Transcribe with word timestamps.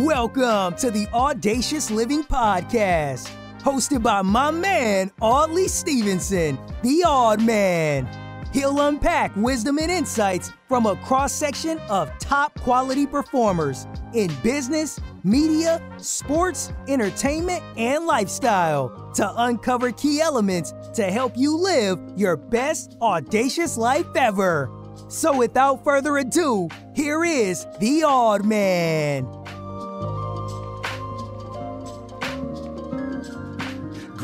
Welcome 0.00 0.74
to 0.76 0.90
the 0.90 1.08
Audacious 1.14 1.90
Living 1.90 2.22
Podcast, 2.22 3.30
hosted 3.60 4.02
by 4.02 4.20
my 4.20 4.50
man, 4.50 5.10
Audley 5.22 5.68
Stevenson, 5.68 6.58
the 6.82 7.02
Odd 7.06 7.40
Man. 7.40 8.06
He'll 8.52 8.78
unpack 8.78 9.34
wisdom 9.36 9.78
and 9.78 9.90
insights 9.90 10.52
from 10.68 10.84
a 10.84 10.96
cross 10.96 11.32
section 11.32 11.78
of 11.88 12.12
top 12.18 12.60
quality 12.60 13.06
performers 13.06 13.86
in 14.12 14.30
business, 14.42 15.00
media, 15.24 15.80
sports, 15.96 16.74
entertainment, 16.88 17.62
and 17.78 18.04
lifestyle 18.04 19.10
to 19.14 19.32
uncover 19.44 19.92
key 19.92 20.20
elements 20.20 20.74
to 20.92 21.04
help 21.04 21.32
you 21.38 21.56
live 21.56 21.98
your 22.16 22.36
best 22.36 22.98
audacious 23.00 23.78
life 23.78 24.14
ever. 24.14 24.70
So, 25.08 25.34
without 25.34 25.84
further 25.84 26.18
ado, 26.18 26.68
here 26.94 27.24
is 27.24 27.66
the 27.80 28.02
Odd 28.02 28.44
Man. 28.44 29.45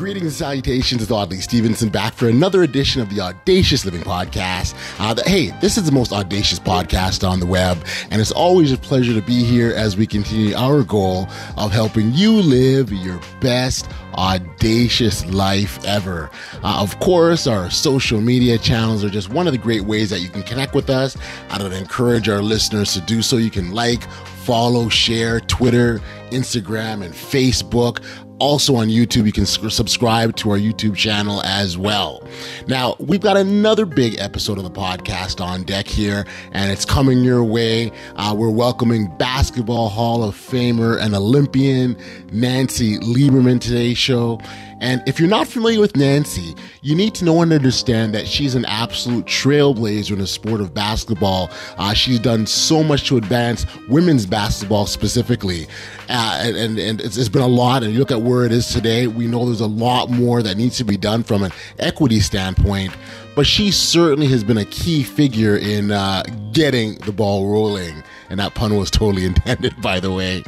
Greetings 0.03 0.25
and 0.25 0.33
salutations, 0.33 1.01
it's 1.01 1.11
Audley 1.11 1.39
Stevenson 1.39 1.87
back 1.87 2.13
for 2.13 2.27
another 2.27 2.63
edition 2.63 3.01
of 3.01 3.09
the 3.09 3.21
Audacious 3.21 3.85
Living 3.85 4.01
Podcast. 4.01 4.75
Uh, 4.99 5.13
the, 5.13 5.23
hey, 5.23 5.57
this 5.61 5.77
is 5.77 5.85
the 5.85 5.93
most 5.93 6.11
audacious 6.11 6.59
podcast 6.59 7.25
on 7.25 7.39
the 7.39 7.45
web, 7.45 7.77
and 8.11 8.19
it's 8.19 8.33
always 8.33 8.73
a 8.73 8.77
pleasure 8.77 9.13
to 9.13 9.21
be 9.21 9.45
here 9.45 9.71
as 9.73 9.95
we 9.95 10.05
continue 10.05 10.53
our 10.55 10.83
goal 10.83 11.29
of 11.55 11.71
helping 11.71 12.11
you 12.11 12.33
live 12.33 12.91
your 12.91 13.17
best 13.39 13.89
audacious 14.15 15.25
life 15.27 15.81
ever. 15.85 16.29
Uh, 16.65 16.81
of 16.81 16.99
course, 16.99 17.47
our 17.47 17.69
social 17.69 18.19
media 18.19 18.57
channels 18.57 19.05
are 19.05 19.09
just 19.09 19.29
one 19.29 19.47
of 19.47 19.53
the 19.53 19.57
great 19.57 19.83
ways 19.83 20.09
that 20.09 20.19
you 20.19 20.27
can 20.27 20.43
connect 20.43 20.75
with 20.75 20.89
us. 20.89 21.15
I 21.49 21.63
would 21.63 21.71
encourage 21.71 22.27
our 22.27 22.41
listeners 22.41 22.91
to 22.95 22.99
do 22.99 23.21
so. 23.21 23.37
You 23.37 23.49
can 23.49 23.71
like, 23.71 24.03
follow, 24.43 24.89
share 24.89 25.39
Twitter, 25.39 26.01
Instagram, 26.31 27.03
and 27.03 27.13
Facebook 27.13 28.03
also 28.39 28.75
on 28.75 28.87
YouTube. 28.87 29.25
You 29.25 29.31
can 29.31 29.45
subscribe 29.45 30.35
to 30.37 30.51
our 30.51 30.57
YouTube 30.57 30.95
channel 30.95 31.41
as 31.43 31.77
well. 31.77 32.27
Now, 32.67 32.95
we've 32.99 33.21
got 33.21 33.37
another 33.37 33.85
big 33.85 34.19
episode 34.19 34.57
of 34.57 34.63
the 34.63 34.71
podcast 34.71 35.43
on 35.43 35.63
deck 35.63 35.87
here, 35.87 36.25
and 36.51 36.71
it's 36.71 36.85
coming 36.85 37.23
your 37.23 37.43
way. 37.43 37.91
Uh, 38.15 38.35
we're 38.37 38.49
welcoming 38.49 39.15
Basketball 39.17 39.89
Hall 39.89 40.23
of 40.23 40.35
Famer 40.35 40.99
and 40.99 41.15
Olympian 41.15 41.97
Nancy 42.31 42.97
Lieberman 42.99 43.59
today's 43.59 43.97
show. 43.97 44.39
And 44.83 45.01
if 45.07 45.17
you're 45.17 45.29
not 45.29 45.47
familiar 45.47 45.79
with 45.79 45.95
Nancy, 45.95 46.53
you 46.81 46.93
need 46.93 47.15
to 47.15 47.23
know 47.23 47.41
and 47.41 47.53
understand 47.53 48.13
that 48.15 48.27
she's 48.27 48.53
an 48.53 48.65
absolute 48.65 49.23
trailblazer 49.25 50.11
in 50.11 50.19
the 50.19 50.27
sport 50.27 50.59
of 50.59 50.73
basketball. 50.73 51.49
Uh, 51.77 51.93
she's 51.93 52.19
done 52.19 52.45
so 52.45 52.83
much 52.83 53.07
to 53.07 53.15
advance 53.15 53.65
women's 53.87 54.25
basketball 54.25 54.85
specifically. 54.85 55.67
Uh, 56.09 56.41
and, 56.43 56.57
and, 56.57 56.79
and 56.79 56.99
it's, 56.99 57.15
it's 57.15 57.29
been 57.29 57.41
a 57.41 57.47
lot. 57.47 57.83
And 57.83 57.93
you 57.93 57.99
look 57.99 58.11
at 58.11 58.23
where 58.23 58.45
it 58.45 58.51
is 58.51 58.67
today, 58.67 59.07
we 59.07 59.25
know 59.25 59.45
there's 59.45 59.61
a 59.61 59.67
lot 59.67 60.09
more 60.09 60.43
that 60.43 60.57
needs 60.57 60.75
to 60.79 60.83
be 60.83 60.97
done 60.97 61.23
from 61.23 61.43
an 61.43 61.53
equity 61.79 62.19
standpoint 62.19 62.93
but 63.35 63.47
she 63.47 63.71
certainly 63.71 64.27
has 64.27 64.43
been 64.43 64.59
a 64.59 64.65
key 64.65 65.01
figure 65.01 65.57
in 65.57 65.89
uh, 65.91 66.21
getting 66.51 66.95
the 66.99 67.11
ball 67.11 67.49
rolling 67.51 68.03
and 68.29 68.39
that 68.39 68.53
pun 68.53 68.75
was 68.77 68.89
totally 68.91 69.25
intended, 69.31 69.79
by 69.81 69.99
the 69.99 70.11
way. 70.11 70.43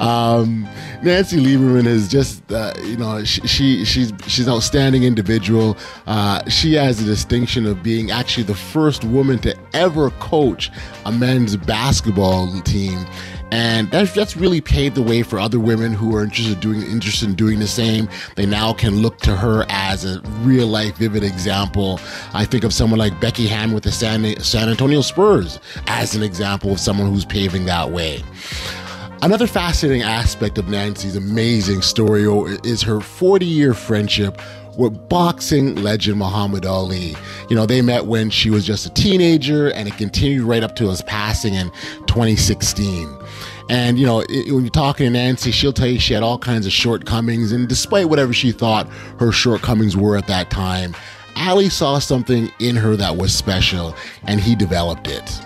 Um, 0.00 0.68
Nancy 1.02 1.38
Lieberman 1.38 1.86
is 1.86 2.08
just, 2.08 2.50
uh, 2.52 2.74
you 2.82 2.96
know, 2.96 3.24
she, 3.24 3.46
she, 3.46 3.84
she's 3.84 4.12
she's 4.26 4.46
an 4.46 4.52
outstanding 4.52 5.04
individual. 5.04 5.76
Uh, 6.06 6.48
she 6.48 6.74
has 6.74 6.98
the 6.98 7.04
distinction 7.04 7.66
of 7.66 7.82
being 7.82 8.10
actually 8.10 8.44
the 8.44 8.54
first 8.54 9.04
woman 9.04 9.38
to 9.40 9.56
ever 9.72 10.10
coach 10.10 10.70
a 11.04 11.12
men's 11.12 11.56
basketball 11.56 12.60
team 12.62 13.06
and 13.52 13.90
that's, 13.90 14.12
that's 14.12 14.36
really 14.36 14.60
paved 14.60 14.96
the 14.96 15.02
way 15.02 15.22
for 15.22 15.38
other 15.38 15.60
women 15.60 15.92
who 15.92 16.14
are 16.16 16.24
interested 16.24 16.54
in 16.54 16.60
doing 16.60 16.82
interested 16.82 17.28
in 17.28 17.34
doing 17.34 17.58
the 17.58 17.66
same. 17.66 18.08
They 18.34 18.46
now 18.46 18.72
can 18.72 18.96
look 18.96 19.18
to 19.18 19.36
her 19.36 19.64
as 19.68 20.04
a 20.04 20.20
real 20.40 20.66
life, 20.66 20.96
vivid 20.96 21.22
example. 21.22 22.00
I 22.34 22.44
think 22.44 22.64
of 22.64 22.74
someone 22.74 22.98
like 22.98 23.20
Becky 23.20 23.46
Hammon 23.46 23.74
with 23.74 23.84
the 23.84 23.92
San, 23.92 24.38
San 24.40 24.68
Antonio 24.68 25.00
Spurs 25.00 25.60
as 25.86 26.14
an 26.16 26.22
example 26.22 26.72
of 26.72 26.80
someone 26.80 27.10
who's 27.10 27.24
paving 27.24 27.66
that 27.66 27.90
way. 27.90 28.22
Another 29.22 29.46
fascinating 29.46 30.02
aspect 30.02 30.58
of 30.58 30.68
Nancy's 30.68 31.16
amazing 31.16 31.82
story 31.82 32.24
is 32.64 32.82
her 32.82 33.00
40 33.00 33.46
year 33.46 33.74
friendship 33.74 34.40
with 34.76 35.08
boxing 35.08 35.76
legend 35.76 36.18
Muhammad 36.18 36.66
Ali. 36.66 37.16
You 37.48 37.56
know, 37.56 37.66
they 37.66 37.80
met 37.80 38.06
when 38.06 38.28
she 38.30 38.50
was 38.50 38.66
just 38.66 38.86
a 38.86 38.90
teenager 38.90 39.72
and 39.72 39.88
it 39.88 39.96
continued 39.96 40.42
right 40.42 40.62
up 40.62 40.76
to 40.76 40.88
his 40.90 41.02
passing 41.02 41.54
in 41.54 41.70
2016. 42.06 43.08
And, 43.68 43.98
you 43.98 44.06
know, 44.06 44.20
it, 44.20 44.52
when 44.52 44.62
you're 44.62 44.70
talking 44.70 45.06
to 45.06 45.10
Nancy, 45.10 45.50
she'll 45.50 45.72
tell 45.72 45.88
you 45.88 45.98
she 45.98 46.14
had 46.14 46.22
all 46.22 46.38
kinds 46.38 46.66
of 46.66 46.72
shortcomings. 46.72 47.52
And 47.52 47.68
despite 47.68 48.08
whatever 48.08 48.32
she 48.32 48.52
thought 48.52 48.88
her 49.18 49.32
shortcomings 49.32 49.96
were 49.96 50.16
at 50.16 50.26
that 50.28 50.50
time, 50.50 50.94
Ali 51.36 51.68
saw 51.68 51.98
something 51.98 52.50
in 52.60 52.76
her 52.76 52.96
that 52.96 53.16
was 53.16 53.34
special 53.34 53.94
and 54.24 54.40
he 54.40 54.54
developed 54.54 55.08
it. 55.08 55.45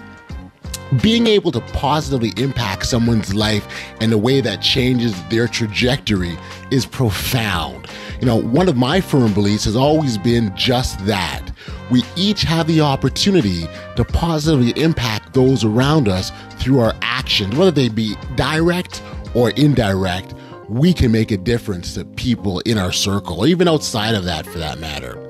Being 1.02 1.28
able 1.28 1.52
to 1.52 1.60
positively 1.60 2.32
impact 2.42 2.84
someone's 2.84 3.32
life 3.32 3.66
in 4.00 4.12
a 4.12 4.18
way 4.18 4.40
that 4.40 4.60
changes 4.60 5.14
their 5.28 5.46
trajectory 5.46 6.36
is 6.72 6.84
profound. 6.84 7.86
You 8.20 8.26
know, 8.26 8.40
one 8.40 8.68
of 8.68 8.76
my 8.76 9.00
firm 9.00 9.32
beliefs 9.32 9.64
has 9.66 9.76
always 9.76 10.18
been 10.18 10.52
just 10.56 10.98
that. 11.06 11.52
We 11.92 12.02
each 12.16 12.42
have 12.42 12.66
the 12.66 12.80
opportunity 12.80 13.68
to 13.94 14.04
positively 14.04 14.72
impact 14.82 15.32
those 15.32 15.64
around 15.64 16.08
us 16.08 16.32
through 16.58 16.80
our 16.80 16.94
actions, 17.02 17.54
whether 17.54 17.70
they 17.70 17.88
be 17.88 18.16
direct 18.34 19.00
or 19.34 19.50
indirect. 19.50 20.34
We 20.68 20.92
can 20.92 21.12
make 21.12 21.30
a 21.30 21.36
difference 21.36 21.94
to 21.94 22.04
people 22.04 22.60
in 22.60 22.78
our 22.78 22.92
circle, 22.92 23.40
or 23.40 23.46
even 23.46 23.68
outside 23.68 24.16
of 24.16 24.24
that 24.24 24.44
for 24.44 24.58
that 24.58 24.80
matter. 24.80 25.29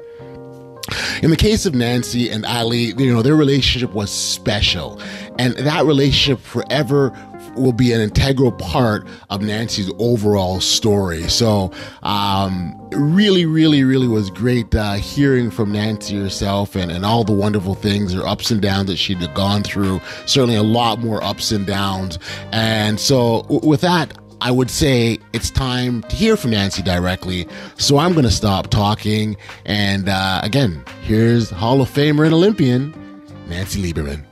In 1.23 1.31
the 1.31 1.37
case 1.37 1.67
of 1.67 1.75
Nancy 1.75 2.31
and 2.31 2.47
Ali, 2.47 2.95
you 2.97 3.13
know, 3.13 3.23
their 3.23 3.37
relationship 3.37 3.93
was 3.93 4.11
special. 4.11 5.01
And 5.39 5.55
that 5.55 5.85
relationship 5.85 6.41
forever 6.41 7.13
will 7.57 7.73
be 7.73 7.93
an 7.93 8.01
integral 8.01 8.53
part 8.53 9.07
of 9.29 9.43
Nancy's 9.43 9.91
overall 9.99 10.61
story. 10.61 11.29
So, 11.29 11.73
um, 12.03 12.77
really, 12.93 13.45
really, 13.45 13.85
really 13.85 14.09
was 14.09 14.31
great 14.31 14.75
uh, 14.75 14.95
hearing 14.95 15.51
from 15.51 15.73
Nancy 15.73 16.17
herself 16.17 16.75
and, 16.75 16.91
and 16.91 17.05
all 17.05 17.25
the 17.25 17.33
wonderful 17.33 17.75
things, 17.75 18.15
her 18.15 18.27
ups 18.27 18.51
and 18.51 18.61
downs 18.63 18.87
that 18.87 18.97
she'd 18.97 19.19
gone 19.35 19.63
through. 19.63 20.01
Certainly 20.27 20.57
a 20.57 20.63
lot 20.63 21.01
more 21.01 21.23
ups 21.23 21.53
and 21.53 21.67
downs. 21.67 22.19
And 22.53 22.99
so, 22.99 23.43
w- 23.43 23.61
with 23.69 23.81
that, 23.83 24.17
I 24.41 24.51
would 24.51 24.71
say 24.71 25.19
it's 25.33 25.51
time 25.51 26.03
to 26.05 26.17
hear 26.17 26.37
from 26.37 26.53
Nancy 26.53 26.83
directly. 26.83 27.47
So 27.77 27.99
I'm 27.99 28.13
going 28.13 28.25
to 28.25 28.31
stop 28.31 28.69
talking. 28.69 29.37
And 29.67 30.09
uh, 30.09 30.41
again, 30.43 30.85
here's 31.03 31.51
Hall 31.51 31.81
of 31.83 31.91
Famer 31.91 32.25
and 32.25 32.35
Olympian, 32.35 32.95
Nancy 33.49 33.83
Lieberman. 33.83 34.30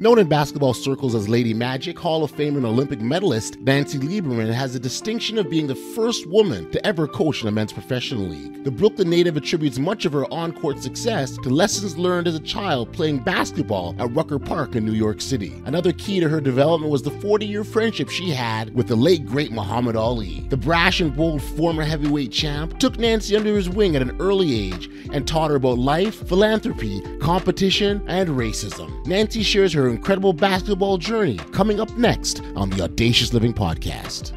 Known 0.00 0.20
in 0.20 0.28
basketball 0.28 0.74
circles 0.74 1.16
as 1.16 1.28
Lady 1.28 1.52
Magic, 1.52 1.98
Hall 1.98 2.22
of 2.22 2.30
Fame 2.30 2.54
and 2.54 2.64
Olympic 2.64 3.00
medalist 3.00 3.58
Nancy 3.58 3.98
Lieberman 3.98 4.52
has 4.52 4.72
the 4.72 4.78
distinction 4.78 5.38
of 5.38 5.50
being 5.50 5.66
the 5.66 5.74
first 5.74 6.24
woman 6.28 6.70
to 6.70 6.86
ever 6.86 7.08
coach 7.08 7.42
in 7.42 7.48
a 7.48 7.50
men's 7.50 7.72
professional 7.72 8.22
league. 8.22 8.62
The 8.62 8.70
Brooklyn 8.70 9.10
native 9.10 9.36
attributes 9.36 9.76
much 9.76 10.04
of 10.04 10.12
her 10.12 10.32
on 10.32 10.52
court 10.52 10.80
success 10.80 11.36
to 11.38 11.50
lessons 11.50 11.98
learned 11.98 12.28
as 12.28 12.36
a 12.36 12.40
child 12.40 12.92
playing 12.92 13.24
basketball 13.24 13.96
at 13.98 14.14
Rucker 14.14 14.38
Park 14.38 14.76
in 14.76 14.84
New 14.84 14.92
York 14.92 15.20
City. 15.20 15.60
Another 15.64 15.90
key 15.90 16.20
to 16.20 16.28
her 16.28 16.40
development 16.40 16.92
was 16.92 17.02
the 17.02 17.10
40 17.10 17.46
year 17.46 17.64
friendship 17.64 18.08
she 18.08 18.30
had 18.30 18.72
with 18.76 18.86
the 18.86 18.94
late 18.94 19.26
great 19.26 19.50
Muhammad 19.50 19.96
Ali. 19.96 20.46
The 20.48 20.56
brash 20.56 21.00
and 21.00 21.16
bold 21.16 21.42
former 21.42 21.82
heavyweight 21.82 22.30
champ 22.30 22.78
took 22.78 23.00
Nancy 23.00 23.36
under 23.36 23.56
his 23.56 23.68
wing 23.68 23.96
at 23.96 24.02
an 24.02 24.16
early 24.20 24.68
age 24.68 24.88
and 25.12 25.26
taught 25.26 25.50
her 25.50 25.56
about 25.56 25.78
life, 25.78 26.28
philanthropy, 26.28 27.00
competition, 27.18 28.00
and 28.06 28.28
racism. 28.28 29.04
Nancy 29.04 29.42
shares 29.42 29.72
her 29.72 29.87
incredible 29.90 30.32
basketball 30.32 30.98
journey 30.98 31.36
coming 31.52 31.80
up 31.80 31.90
next 31.96 32.42
on 32.56 32.70
the 32.70 32.82
Audacious 32.82 33.32
Living 33.32 33.52
Podcast. 33.52 34.32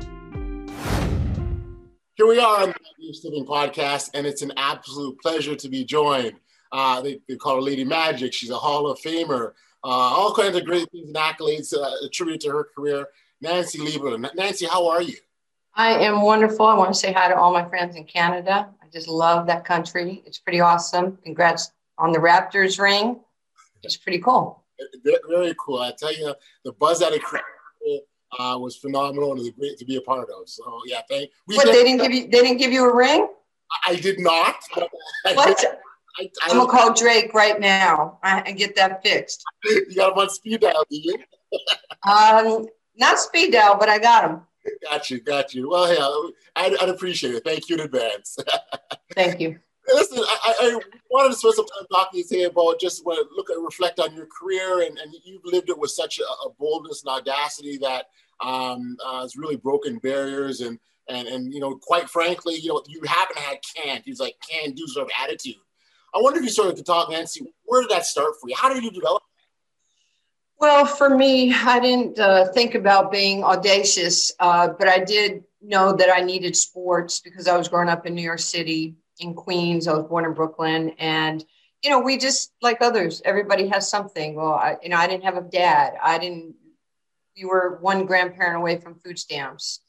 Here 2.16 2.28
we 2.28 2.40
are 2.40 2.64
on 2.64 2.70
the 2.70 2.76
Audacious 2.76 3.26
Living 3.26 3.46
Podcast, 3.46 4.12
and 4.14 4.28
it's 4.28 4.42
an 4.42 4.54
absolute 4.58 5.20
pleasure 5.20 5.56
to 5.56 5.70
be 5.70 5.84
joined. 5.84 6.34
Uh, 6.72 7.02
they, 7.02 7.20
they, 7.28 7.36
call 7.36 7.56
her 7.56 7.62
Lady 7.62 7.84
Magic. 7.84 8.34
She's 8.34 8.50
a 8.50 8.56
Hall 8.56 8.88
of 8.88 9.00
Famer. 9.00 9.54
Uh, 9.84 9.88
all 9.88 10.34
kinds 10.34 10.56
of 10.56 10.66
great 10.66 10.90
things 10.92 11.08
and 11.08 11.16
accolades 11.16 11.74
uh, 11.74 12.06
attributed 12.06 12.42
to 12.42 12.50
her 12.52 12.68
career. 12.76 13.08
Nancy 13.42 13.80
Lieberman. 13.80 14.34
Nancy, 14.36 14.68
how 14.68 14.88
are 14.88 15.02
you? 15.02 15.16
I 15.74 15.94
am 15.94 16.22
wonderful. 16.22 16.66
I 16.66 16.76
want 16.76 16.94
to 16.94 17.00
say 17.00 17.12
hi 17.12 17.28
to 17.28 17.36
all 17.36 17.52
my 17.52 17.68
friends 17.68 17.96
in 17.96 18.04
Canada. 18.06 18.70
I 18.82 18.88
just 18.94 19.08
love 19.08 19.48
that 19.48 19.66
country. 19.66 20.22
It's 20.26 20.38
pretty 20.38 20.60
awesome. 20.60 21.18
Congrats 21.24 21.72
on 21.98 22.12
the 22.12 22.20
Raptors 22.20 22.80
ring. 22.80 23.20
It's 23.84 23.98
pretty 23.98 24.20
cool 24.20 24.61
very 25.04 25.54
cool. 25.60 25.80
I 25.80 25.94
tell 25.98 26.14
you, 26.14 26.34
the 26.64 26.74
buzz 26.74 27.02
at 27.02 27.14
it 27.14 27.22
uh, 28.40 28.58
was 28.60 28.78
phenomenal 28.78 29.32
and 29.32 29.40
it 29.40 29.44
was 29.44 29.52
great 29.52 29.78
to 29.78 29.86
be 29.86 29.98
a 29.98 30.02
part 30.02 30.30
of. 30.30 30.48
So 30.48 30.64
yeah, 30.86 31.02
thank. 31.10 31.30
We 31.48 31.56
what 31.56 31.68
they 31.68 31.84
didn't 31.84 32.02
give 32.02 32.12
you? 32.12 32.24
They 32.24 32.42
didn't 32.42 32.58
give 32.58 32.72
you 32.72 32.90
a 32.90 32.96
ring? 32.96 33.28
I 33.88 33.96
did 33.96 34.20
not. 34.20 34.56
What? 35.34 35.64
I, 36.20 36.30
I, 36.44 36.52
am 36.52 36.58
gonna 36.58 36.70
call 36.70 36.94
Drake 36.94 37.34
right 37.34 37.60
now 37.60 38.20
and 38.24 38.58
get 38.58 38.76
that 38.76 39.02
fixed. 39.02 39.44
You 39.64 39.96
got 39.96 40.12
him 40.12 40.18
on 40.18 40.30
speed 40.30 40.60
dial, 40.60 40.84
do 40.90 40.98
you? 40.98 41.18
um, 42.12 42.68
not 42.98 43.18
speed 43.18 43.54
dial, 43.54 43.78
but 43.80 43.88
I 43.88 43.98
got 43.98 44.30
him. 44.30 44.42
Got 44.84 45.10
you, 45.10 45.22
got 45.22 45.54
you. 45.54 45.70
Well, 45.70 45.94
yeah, 45.94 46.64
I'd, 46.64 46.78
I'd 46.82 46.90
appreciate 46.90 47.36
it. 47.36 47.44
Thank 47.44 47.70
you 47.70 47.76
in 47.76 47.82
advance. 47.82 48.38
Thank 49.16 49.40
you. 49.40 49.60
Listen, 49.94 50.20
I, 50.20 50.54
I, 50.62 50.80
wanted 51.10 51.30
to 51.30 51.36
spend 51.36 51.56
some 51.56 51.66
time 51.66 51.88
talking 51.92 52.24
to 52.24 52.38
you 52.38 52.48
about 52.48 52.80
just 52.80 53.04
to 53.04 53.26
look 53.36 53.50
at 53.50 53.58
reflect 53.60 54.00
on 54.00 54.16
your 54.16 54.28
career, 54.28 54.82
and, 54.82 54.98
and 54.98 55.14
you've 55.24 55.46
lived 55.46 55.70
it 55.70 55.78
with 55.78 55.92
such 55.92 56.20
a, 56.20 56.24
a 56.24 56.50
boldness 56.60 57.04
and 57.04 57.10
audacity 57.10 57.78
that 57.78 58.06
um, 58.42 58.98
uh, 59.06 59.22
has 59.22 59.36
really 59.36 59.58
broken 59.58 59.98
barriers, 59.98 60.62
and 60.62 60.80
and 61.10 61.28
and 61.28 61.54
you 61.54 61.60
know, 61.60 61.76
quite 61.76 62.10
frankly, 62.10 62.56
you 62.56 62.70
know, 62.70 62.84
you 62.88 63.02
haven't 63.06 63.38
had 63.38 63.58
can't. 63.76 64.04
He's 64.06 64.20
like 64.20 64.36
can 64.48 64.72
do 64.72 64.88
sort 64.88 65.08
of 65.08 65.12
attitude. 65.22 65.56
I 66.14 66.22
wonder 66.22 66.40
if 66.40 66.46
you 66.46 66.52
sort 66.52 66.70
of 66.70 66.76
could 66.76 66.86
talk, 66.86 67.10
Nancy. 67.10 67.54
Where 67.64 67.82
did 67.82 67.92
that 67.92 68.06
start 68.06 68.34
for 68.40 68.50
you? 68.50 68.56
How 68.58 68.74
did 68.74 68.84
you 68.84 68.92
develop? 68.92 69.24
Well, 70.60 70.86
for 70.86 71.10
me, 71.10 71.52
I 71.52 71.80
didn't 71.80 72.20
uh, 72.20 72.52
think 72.52 72.76
about 72.76 73.12
being 73.12 73.44
audacious, 73.44 74.32
uh, 74.40 74.68
but 74.78 74.88
I 74.88 75.00
did 75.00 75.44
know 75.60 75.94
that 75.94 76.10
I 76.14 76.22
needed 76.22 76.56
sports 76.56 77.20
because 77.20 77.48
I 77.48 77.58
was 77.58 77.68
growing 77.68 77.90
up 77.90 78.06
in 78.06 78.14
New 78.14 78.22
York 78.22 78.40
City, 78.40 78.96
in 79.22 79.34
Queens. 79.34 79.88
I 79.88 79.94
was 79.94 80.06
born 80.06 80.26
in 80.26 80.34
Brooklyn, 80.34 80.92
and 81.00 81.44
you 81.82 81.90
know, 81.90 82.00
we 82.00 82.18
just 82.18 82.54
like 82.62 82.82
others. 82.82 83.22
Everybody 83.26 83.68
has 83.68 83.90
something. 83.90 84.36
Well, 84.36 84.54
I, 84.54 84.78
you 84.84 84.90
know, 84.90 84.98
I 84.98 85.08
didn't 85.08 85.24
have 85.24 85.38
a 85.38 85.42
dad. 85.42 85.94
I 86.02 86.18
didn't. 86.18 86.56
We 87.36 87.46
were 87.46 87.80
one 87.82 88.06
grandparent 88.06 88.58
away 88.58 88.78
from 88.78 89.00
food 89.00 89.18
stamps. 89.18 89.80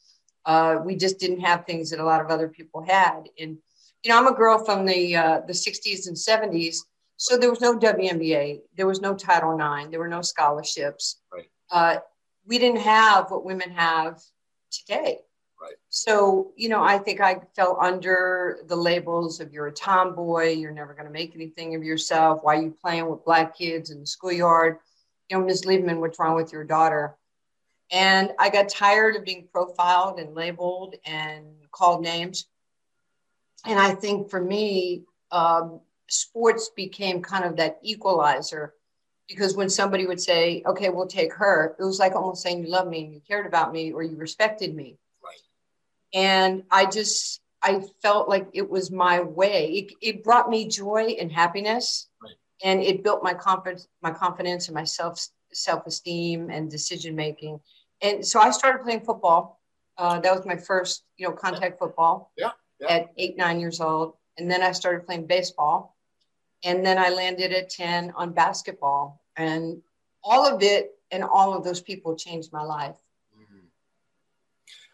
Uh, 0.45 0.77
we 0.83 0.95
just 0.95 1.19
didn't 1.19 1.41
have 1.41 1.65
things 1.65 1.89
that 1.89 1.99
a 1.99 2.05
lot 2.05 2.21
of 2.21 2.27
other 2.27 2.47
people 2.47 2.83
had. 2.83 3.29
And 3.39 3.57
you 4.03 4.11
know, 4.11 4.17
I'm 4.17 4.27
a 4.27 4.33
girl 4.33 4.63
from 4.63 4.85
the 4.85 5.15
uh, 5.15 5.41
the 5.47 5.53
60s 5.53 6.07
and 6.07 6.15
70s 6.15 6.77
so 7.23 7.37
there 7.37 7.49
was 7.49 7.61
no 7.61 7.77
WNBA, 7.77 8.61
there 8.75 8.85
was 8.85 8.99
no 8.99 9.15
Title 9.15 9.55
IX, 9.55 9.89
there 9.89 9.99
were 9.99 10.09
no 10.09 10.21
scholarships. 10.21 11.21
Right. 11.31 11.49
Uh, 11.71 11.99
we 12.45 12.59
didn't 12.59 12.81
have 12.81 13.31
what 13.31 13.45
women 13.45 13.71
have 13.71 14.21
today. 14.71 15.19
So, 15.89 16.51
you 16.55 16.69
know, 16.69 16.83
I 16.83 16.97
think 16.97 17.21
I 17.21 17.39
fell 17.55 17.77
under 17.79 18.59
the 18.67 18.75
labels 18.75 19.39
of 19.39 19.53
you're 19.53 19.67
a 19.67 19.71
tomboy, 19.71 20.53
you're 20.53 20.71
never 20.71 20.93
going 20.93 21.05
to 21.05 21.11
make 21.11 21.35
anything 21.35 21.75
of 21.75 21.83
yourself. 21.83 22.39
Why 22.41 22.57
are 22.57 22.61
you 22.63 22.77
playing 22.81 23.09
with 23.09 23.25
black 23.25 23.57
kids 23.57 23.91
in 23.91 23.99
the 23.99 24.05
schoolyard? 24.05 24.77
You 25.29 25.37
know, 25.37 25.45
Ms. 25.45 25.63
Lieberman, 25.63 25.99
what's 25.99 26.19
wrong 26.19 26.35
with 26.35 26.51
your 26.51 26.63
daughter? 26.63 27.15
And 27.91 28.31
I 28.39 28.49
got 28.49 28.69
tired 28.69 29.15
of 29.15 29.23
being 29.23 29.47
profiled 29.51 30.19
and 30.19 30.33
labeled 30.33 30.95
and 31.05 31.45
called 31.71 32.01
names. 32.01 32.47
And 33.65 33.79
I 33.79 33.93
think 33.93 34.29
for 34.29 34.41
me, 34.41 35.03
um, 35.31 35.79
sports 36.09 36.71
became 36.75 37.21
kind 37.21 37.45
of 37.45 37.57
that 37.57 37.79
equalizer 37.83 38.73
because 39.27 39.55
when 39.55 39.69
somebody 39.69 40.05
would 40.05 40.19
say, 40.19 40.63
okay, 40.65 40.89
we'll 40.89 41.07
take 41.07 41.33
her, 41.33 41.75
it 41.79 41.83
was 41.83 41.99
like 41.99 42.15
almost 42.15 42.41
saying 42.41 42.63
you 42.63 42.69
love 42.69 42.87
me 42.87 43.05
and 43.05 43.13
you 43.13 43.21
cared 43.27 43.45
about 43.45 43.71
me 43.71 43.91
or 43.91 44.03
you 44.03 44.17
respected 44.17 44.75
me. 44.75 44.97
And 46.13 46.63
I 46.69 46.85
just, 46.85 47.41
I 47.61 47.83
felt 48.01 48.29
like 48.29 48.47
it 48.53 48.69
was 48.69 48.91
my 48.91 49.21
way. 49.21 49.71
It, 49.71 49.93
it 50.01 50.23
brought 50.23 50.49
me 50.49 50.67
joy 50.67 51.15
and 51.19 51.31
happiness. 51.31 52.09
Right. 52.21 52.33
And 52.63 52.81
it 52.81 53.03
built 53.03 53.23
my 53.23 53.33
confidence, 53.33 53.87
my 54.01 54.11
confidence 54.11 54.67
and 54.67 54.75
my 54.75 54.83
self 54.83 55.27
self-esteem 55.51 56.49
and 56.49 56.69
decision 56.69 57.15
making. 57.15 57.59
And 58.01 58.25
so 58.25 58.39
I 58.39 58.51
started 58.51 58.83
playing 58.83 59.01
football. 59.01 59.61
Uh, 59.97 60.19
that 60.19 60.35
was 60.35 60.45
my 60.45 60.57
first, 60.57 61.03
you 61.17 61.27
know, 61.27 61.33
contact 61.33 61.79
football. 61.79 62.31
Yeah, 62.37 62.51
yeah. 62.79 62.87
At 62.87 63.13
eight, 63.17 63.37
nine 63.37 63.59
years 63.59 63.79
old. 63.79 64.13
And 64.37 64.49
then 64.49 64.63
I 64.63 64.71
started 64.71 65.05
playing 65.05 65.27
baseball 65.27 65.95
and 66.63 66.85
then 66.85 66.97
I 66.97 67.09
landed 67.09 67.51
at 67.51 67.69
10 67.69 68.13
on 68.15 68.31
basketball. 68.31 69.21
And 69.35 69.81
all 70.23 70.47
of 70.47 70.63
it 70.63 70.91
and 71.11 71.23
all 71.23 71.53
of 71.53 71.63
those 71.63 71.81
people 71.81 72.15
changed 72.15 72.51
my 72.53 72.63
life. 72.63 72.95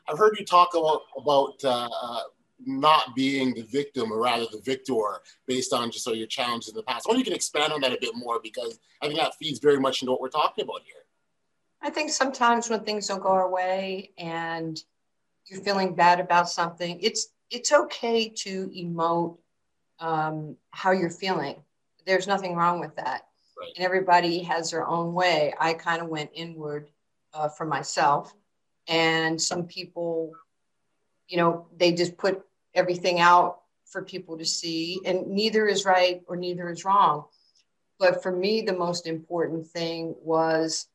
I've 0.09 0.17
heard 0.17 0.37
you 0.39 0.45
talk 0.45 0.73
about, 0.75 1.01
about 1.17 1.63
uh, 1.63 1.89
uh, 2.01 2.19
not 2.65 3.15
being 3.15 3.53
the 3.53 3.63
victim 3.63 4.11
or 4.11 4.19
rather 4.19 4.45
the 4.51 4.61
victor 4.63 5.21
based 5.47 5.73
on 5.73 5.91
just 5.91 6.03
sort 6.03 6.15
of 6.15 6.19
your 6.19 6.27
challenges 6.27 6.69
in 6.69 6.75
the 6.75 6.83
past. 6.83 7.05
I 7.05 7.11
wonder 7.11 7.19
you 7.19 7.25
can 7.25 7.33
expand 7.33 7.71
on 7.71 7.81
that 7.81 7.93
a 7.93 7.97
bit 8.01 8.15
more 8.15 8.39
because 8.41 8.79
I 9.01 9.07
think 9.07 9.19
that 9.19 9.35
feeds 9.35 9.59
very 9.59 9.79
much 9.79 10.01
into 10.01 10.11
what 10.11 10.21
we're 10.21 10.29
talking 10.29 10.63
about 10.63 10.81
here. 10.83 11.03
I 11.81 11.89
think 11.89 12.09
sometimes 12.09 12.69
when 12.69 12.81
things 12.83 13.07
don't 13.07 13.21
go 13.21 13.29
our 13.29 13.49
way 13.49 14.11
and 14.17 14.81
you're 15.45 15.61
feeling 15.61 15.95
bad 15.95 16.19
about 16.19 16.49
something, 16.49 16.99
it's 17.01 17.29
it's 17.49 17.71
okay 17.71 18.29
to 18.29 18.67
emote 18.69 19.37
um, 19.99 20.55
how 20.71 20.91
you're 20.91 21.09
feeling. 21.09 21.63
There's 22.05 22.27
nothing 22.27 22.55
wrong 22.55 22.79
with 22.79 22.95
that. 22.97 23.27
Right. 23.59 23.71
And 23.75 23.85
everybody 23.85 24.43
has 24.43 24.71
their 24.71 24.87
own 24.87 25.13
way. 25.13 25.53
I 25.59 25.73
kind 25.73 26.01
of 26.01 26.09
went 26.09 26.29
inward 26.33 26.89
uh, 27.33 27.49
for 27.49 27.65
myself. 27.65 28.33
And 28.89 29.41
some 29.41 29.65
people, 29.65 30.33
you 31.27 31.37
know, 31.37 31.67
they 31.77 31.93
just 31.93 32.17
put 32.17 32.43
everything 32.73 33.19
out 33.19 33.61
for 33.85 34.03
people 34.03 34.37
to 34.37 34.45
see. 34.45 34.99
And 35.05 35.27
neither 35.27 35.67
is 35.67 35.85
right 35.85 36.21
or 36.27 36.35
neither 36.35 36.69
is 36.69 36.83
wrong. 36.83 37.25
But 37.99 38.23
for 38.23 38.31
me, 38.31 38.61
the 38.61 38.73
most 38.73 39.07
important 39.07 39.67
thing 39.67 40.15
was 40.21 40.87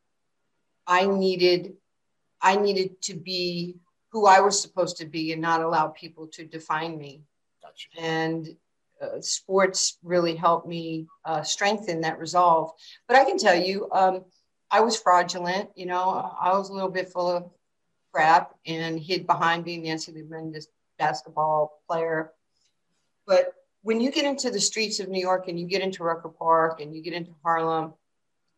I 0.85 1.05
needed 1.07 1.73
I 2.41 2.57
needed 2.57 3.01
to 3.03 3.15
be 3.15 3.77
who 4.09 4.27
I 4.27 4.39
was 4.39 4.61
supposed 4.61 4.97
to 4.97 5.05
be 5.05 5.31
and 5.31 5.41
not 5.41 5.61
allow 5.61 5.87
people 5.87 6.27
to 6.27 6.45
define 6.45 6.97
me. 6.97 7.21
Gotcha. 7.61 7.87
And 7.97 8.55
uh, 9.01 9.19
sports 9.19 9.97
really 10.03 10.35
helped 10.35 10.67
me 10.67 11.07
uh, 11.25 11.41
strengthen 11.41 12.01
that 12.01 12.19
resolve. 12.19 12.71
But 13.07 13.17
I 13.17 13.25
can 13.25 13.37
tell 13.37 13.55
you, 13.55 13.89
um, 13.91 14.25
I 14.69 14.81
was 14.81 14.99
fraudulent. 14.99 15.69
You 15.75 15.87
know, 15.87 16.31
I 16.39 16.57
was 16.57 16.69
a 16.69 16.73
little 16.73 16.89
bit 16.89 17.11
full 17.11 17.29
of 17.29 17.49
crap 18.15 18.55
and 18.65 18.97
hid 18.97 19.27
behind 19.27 19.65
being 19.65 19.83
Nancy 19.83 20.09
Lieberman, 20.13 20.53
this 20.53 20.67
basketball 20.97 21.81
player. 21.85 22.31
But 23.27 23.53
when 23.81 23.99
you 23.99 24.09
get 24.09 24.23
into 24.23 24.49
the 24.49 24.59
streets 24.61 25.01
of 25.01 25.09
New 25.09 25.19
York 25.19 25.49
and 25.49 25.59
you 25.59 25.67
get 25.67 25.81
into 25.81 26.01
Rucker 26.01 26.29
Park 26.29 26.79
and 26.79 26.95
you 26.95 27.01
get 27.01 27.11
into 27.11 27.31
Harlem, 27.43 27.93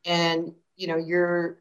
and 0.06 0.54
you 0.76 0.88
know 0.88 0.98
you're 0.98 1.58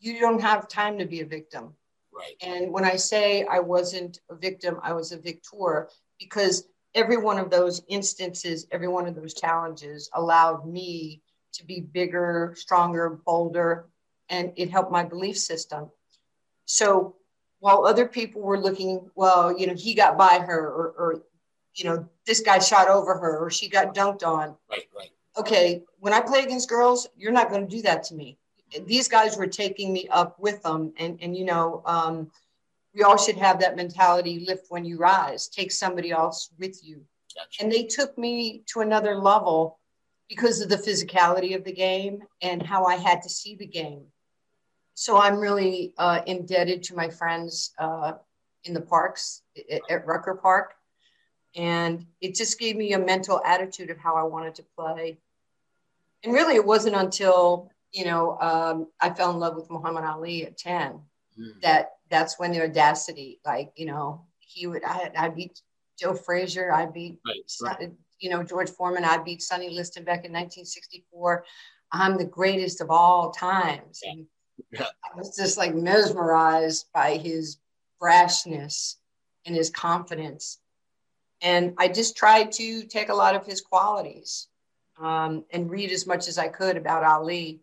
you 0.00 0.18
don't 0.18 0.42
have 0.42 0.66
time 0.66 0.98
to 0.98 1.04
be 1.04 1.20
a 1.20 1.24
victim. 1.24 1.74
Right. 2.12 2.34
And 2.42 2.72
when 2.72 2.84
I 2.84 2.96
say 2.96 3.44
I 3.44 3.60
wasn't 3.60 4.18
a 4.28 4.34
victim, 4.34 4.80
I 4.82 4.92
was 4.92 5.12
a 5.12 5.16
victor 5.16 5.88
because 6.18 6.66
every 6.92 7.18
one 7.18 7.38
of 7.38 7.50
those 7.50 7.82
instances, 7.86 8.66
every 8.72 8.88
one 8.88 9.06
of 9.06 9.14
those 9.14 9.32
challenges 9.32 10.10
allowed 10.12 10.66
me 10.66 11.22
to 11.52 11.64
be 11.64 11.80
bigger, 11.80 12.54
stronger, 12.56 13.20
bolder, 13.24 13.86
and 14.28 14.52
it 14.56 14.70
helped 14.70 14.90
my 14.90 15.04
belief 15.04 15.38
system. 15.38 15.88
So 16.64 17.16
while 17.62 17.86
other 17.86 18.06
people 18.06 18.42
were 18.42 18.58
looking, 18.58 19.08
well, 19.14 19.56
you 19.56 19.66
know, 19.68 19.74
he 19.74 19.94
got 19.94 20.18
by 20.18 20.38
her, 20.38 20.60
or, 20.68 20.94
or 20.98 21.22
you 21.74 21.84
know, 21.84 22.08
this 22.26 22.40
guy 22.40 22.58
shot 22.58 22.88
over 22.88 23.14
her, 23.14 23.38
or 23.38 23.50
she 23.50 23.68
got 23.68 23.94
dunked 23.94 24.26
on. 24.26 24.56
Right, 24.68 24.88
right. 24.96 25.10
Okay, 25.38 25.82
when 26.00 26.12
I 26.12 26.20
play 26.20 26.42
against 26.42 26.68
girls, 26.68 27.08
you're 27.16 27.32
not 27.32 27.50
going 27.50 27.66
to 27.66 27.76
do 27.76 27.80
that 27.82 28.02
to 28.04 28.14
me. 28.14 28.36
These 28.86 29.06
guys 29.06 29.36
were 29.36 29.46
taking 29.46 29.92
me 29.92 30.08
up 30.10 30.40
with 30.40 30.62
them, 30.62 30.92
and 30.98 31.18
and 31.22 31.36
you 31.36 31.44
know, 31.44 31.82
um, 31.86 32.30
we 32.94 33.02
all 33.04 33.16
should 33.16 33.36
have 33.36 33.60
that 33.60 33.76
mentality 33.76 34.44
lift 34.46 34.66
when 34.68 34.84
you 34.84 34.98
rise 34.98 35.48
take 35.48 35.72
somebody 35.72 36.10
else 36.10 36.50
with 36.58 36.84
you 36.84 37.00
gotcha. 37.36 37.62
and 37.62 37.72
they 37.72 37.84
took 37.84 38.16
me 38.18 38.62
to 38.66 38.80
another 38.80 39.14
level 39.14 39.78
because 40.28 40.60
of 40.60 40.68
the 40.68 40.76
physicality 40.76 41.54
of 41.54 41.64
the 41.64 41.72
game 41.72 42.22
and 42.42 42.62
how 42.62 42.84
i 42.84 42.96
had 42.96 43.22
to 43.22 43.28
see 43.28 43.54
the 43.54 43.66
game 43.66 44.04
so 44.94 45.18
i'm 45.18 45.38
really 45.38 45.94
uh, 45.98 46.20
indebted 46.26 46.82
to 46.82 46.94
my 46.94 47.08
friends 47.08 47.72
uh, 47.78 48.12
in 48.64 48.74
the 48.74 48.80
parks 48.80 49.42
at, 49.70 49.80
at 49.90 50.06
rucker 50.06 50.34
park 50.34 50.74
and 51.54 52.06
it 52.20 52.34
just 52.34 52.58
gave 52.58 52.76
me 52.76 52.94
a 52.94 52.98
mental 52.98 53.40
attitude 53.44 53.90
of 53.90 53.98
how 53.98 54.14
i 54.16 54.22
wanted 54.22 54.54
to 54.54 54.64
play 54.76 55.18
and 56.24 56.32
really 56.32 56.54
it 56.54 56.64
wasn't 56.64 56.94
until 56.94 57.70
you 57.92 58.04
know 58.04 58.38
um, 58.40 58.86
i 59.00 59.10
fell 59.10 59.30
in 59.30 59.38
love 59.38 59.56
with 59.56 59.70
muhammad 59.70 60.04
ali 60.04 60.46
at 60.46 60.56
10 60.56 61.00
mm. 61.38 61.60
that 61.62 61.92
that's 62.12 62.38
when 62.38 62.52
the 62.52 62.62
audacity, 62.62 63.40
like, 63.44 63.72
you 63.74 63.86
know, 63.86 64.26
he 64.38 64.68
would, 64.68 64.84
I, 64.84 65.10
I 65.16 65.28
beat 65.30 65.60
Joe 65.98 66.14
Frazier, 66.14 66.70
I 66.70 66.86
beat, 66.86 67.18
right, 67.26 67.80
right. 67.80 67.90
you 68.20 68.30
know, 68.30 68.44
George 68.44 68.70
Foreman, 68.70 69.04
I 69.04 69.16
beat 69.16 69.42
Sonny 69.42 69.70
Liston 69.70 70.04
back 70.04 70.24
in 70.24 70.30
1964. 70.30 71.44
I'm 71.90 72.18
the 72.18 72.26
greatest 72.26 72.80
of 72.80 72.90
all 72.90 73.32
times. 73.32 74.00
And 74.04 74.26
yeah. 74.70 74.86
I 75.04 75.16
was 75.16 75.36
just 75.36 75.58
like 75.58 75.74
mesmerized 75.74 76.86
by 76.92 77.16
his 77.16 77.58
brashness 78.00 78.96
and 79.46 79.54
his 79.54 79.70
confidence. 79.70 80.58
And 81.40 81.74
I 81.78 81.88
just 81.88 82.16
tried 82.16 82.52
to 82.52 82.84
take 82.84 83.08
a 83.08 83.14
lot 83.14 83.34
of 83.34 83.46
his 83.46 83.60
qualities 83.60 84.48
um, 85.00 85.44
and 85.50 85.70
read 85.70 85.90
as 85.90 86.06
much 86.06 86.28
as 86.28 86.38
I 86.38 86.48
could 86.48 86.76
about 86.76 87.04
Ali. 87.04 87.60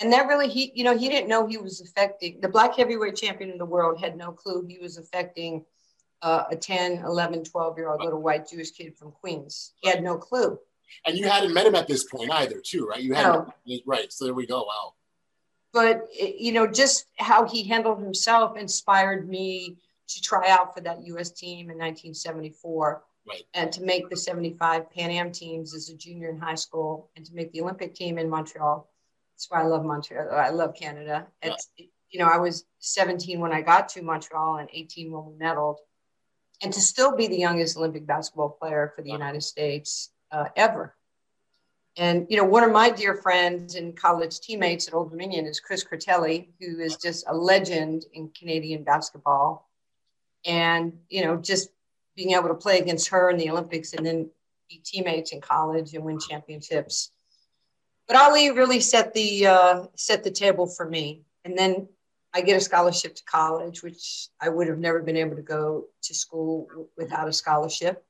And 0.00 0.12
that 0.12 0.28
really 0.28 0.48
he 0.48 0.72
you 0.74 0.84
know 0.84 0.96
he 0.96 1.08
didn't 1.08 1.28
know 1.28 1.46
he 1.46 1.58
was 1.58 1.80
affecting 1.80 2.40
the 2.40 2.48
black 2.48 2.76
heavyweight 2.76 3.16
champion 3.16 3.50
of 3.50 3.58
the 3.58 3.66
world 3.66 4.00
had 4.00 4.16
no 4.16 4.32
clue 4.32 4.64
he 4.66 4.78
was 4.78 4.96
affecting 4.96 5.64
uh, 6.22 6.44
a 6.50 6.56
10 6.56 7.04
11 7.04 7.44
12 7.44 7.76
year 7.76 7.90
old 7.90 8.02
little 8.02 8.22
white 8.22 8.48
jewish 8.48 8.70
kid 8.70 8.96
from 8.96 9.10
queens. 9.10 9.72
He 9.76 9.90
had 9.90 10.02
no 10.02 10.16
clue. 10.16 10.58
And 11.04 11.18
you 11.18 11.28
hadn't 11.28 11.52
met 11.52 11.66
him 11.66 11.74
at 11.74 11.86
this 11.86 12.04
point 12.04 12.30
either 12.30 12.62
too 12.64 12.86
right? 12.86 13.02
You 13.02 13.12
had 13.12 13.26
no. 13.26 13.52
right 13.84 14.10
so 14.10 14.24
there 14.24 14.34
we 14.34 14.46
go. 14.46 14.62
Wow 14.62 14.94
but 15.72 16.08
you 16.12 16.52
know, 16.52 16.66
just 16.66 17.06
how 17.18 17.46
he 17.46 17.62
handled 17.64 18.00
himself 18.00 18.56
inspired 18.56 19.28
me 19.28 19.76
to 20.08 20.20
try 20.20 20.50
out 20.50 20.74
for 20.74 20.80
that 20.80 21.04
U.S. 21.06 21.30
team 21.30 21.70
in 21.70 21.78
1974. 21.78 23.02
Right. 23.28 23.44
And 23.54 23.70
to 23.72 23.82
make 23.82 24.08
the 24.08 24.16
75 24.16 24.90
Pan 24.90 25.10
Am 25.10 25.30
teams 25.30 25.74
as 25.74 25.88
a 25.88 25.96
junior 25.96 26.30
in 26.30 26.38
high 26.38 26.54
school 26.54 27.10
and 27.16 27.24
to 27.26 27.34
make 27.34 27.52
the 27.52 27.60
Olympic 27.60 27.94
team 27.94 28.18
in 28.18 28.28
Montreal. 28.28 28.88
That's 29.34 29.50
why 29.50 29.60
I 29.60 29.66
love 29.66 29.84
Montreal. 29.84 30.30
I 30.30 30.50
love 30.50 30.74
Canada. 30.74 31.26
It's, 31.42 31.68
yeah. 31.76 31.86
you 32.10 32.18
know, 32.18 32.26
I 32.26 32.38
was 32.38 32.64
17 32.80 33.38
when 33.38 33.52
I 33.52 33.60
got 33.60 33.88
to 33.90 34.02
Montreal 34.02 34.56
and 34.56 34.68
18 34.72 35.12
when 35.12 35.26
we 35.26 35.32
medaled. 35.34 35.76
And 36.62 36.72
to 36.72 36.80
still 36.80 37.14
be 37.14 37.26
the 37.26 37.38
youngest 37.38 37.76
Olympic 37.76 38.06
basketball 38.06 38.50
player 38.50 38.92
for 38.94 39.02
the 39.02 39.10
United 39.10 39.42
States 39.42 40.10
uh, 40.32 40.46
ever. 40.56 40.94
And, 41.96 42.26
you 42.30 42.36
know, 42.36 42.44
one 42.44 42.62
of 42.62 42.72
my 42.72 42.90
dear 42.90 43.14
friends 43.14 43.74
and 43.74 43.96
college 43.96 44.40
teammates 44.40 44.86
at 44.86 44.94
Old 44.94 45.10
Dominion 45.10 45.46
is 45.46 45.60
Chris 45.60 45.84
Critelli, 45.84 46.48
who 46.60 46.78
is 46.78 46.96
just 46.96 47.24
a 47.26 47.34
legend 47.34 48.04
in 48.12 48.30
Canadian 48.30 48.84
basketball. 48.84 49.68
And, 50.46 50.98
you 51.08 51.24
know, 51.24 51.36
just 51.36 51.70
being 52.16 52.32
able 52.32 52.48
to 52.48 52.54
play 52.54 52.78
against 52.78 53.08
her 53.08 53.28
in 53.30 53.36
the 53.36 53.50
Olympics 53.50 53.92
and 53.92 54.06
then 54.06 54.30
be 54.68 54.80
teammates 54.84 55.32
in 55.32 55.40
college 55.40 55.94
and 55.94 56.04
win 56.04 56.18
championships. 56.18 57.10
But 58.06 58.16
Ali 58.16 58.50
really 58.50 58.80
set 58.80 59.12
the 59.12 59.46
uh, 59.46 59.84
set 59.94 60.24
the 60.24 60.30
table 60.30 60.66
for 60.66 60.88
me. 60.88 61.22
And 61.44 61.56
then 61.56 61.88
I 62.32 62.40
get 62.40 62.56
a 62.56 62.60
scholarship 62.60 63.14
to 63.16 63.24
college, 63.24 63.82
which 63.82 64.28
I 64.40 64.48
would 64.48 64.68
have 64.68 64.78
never 64.78 65.00
been 65.00 65.16
able 65.16 65.36
to 65.36 65.42
go 65.42 65.86
to 66.02 66.14
school 66.14 66.68
without 66.96 67.28
a 67.28 67.32
scholarship. 67.32 68.04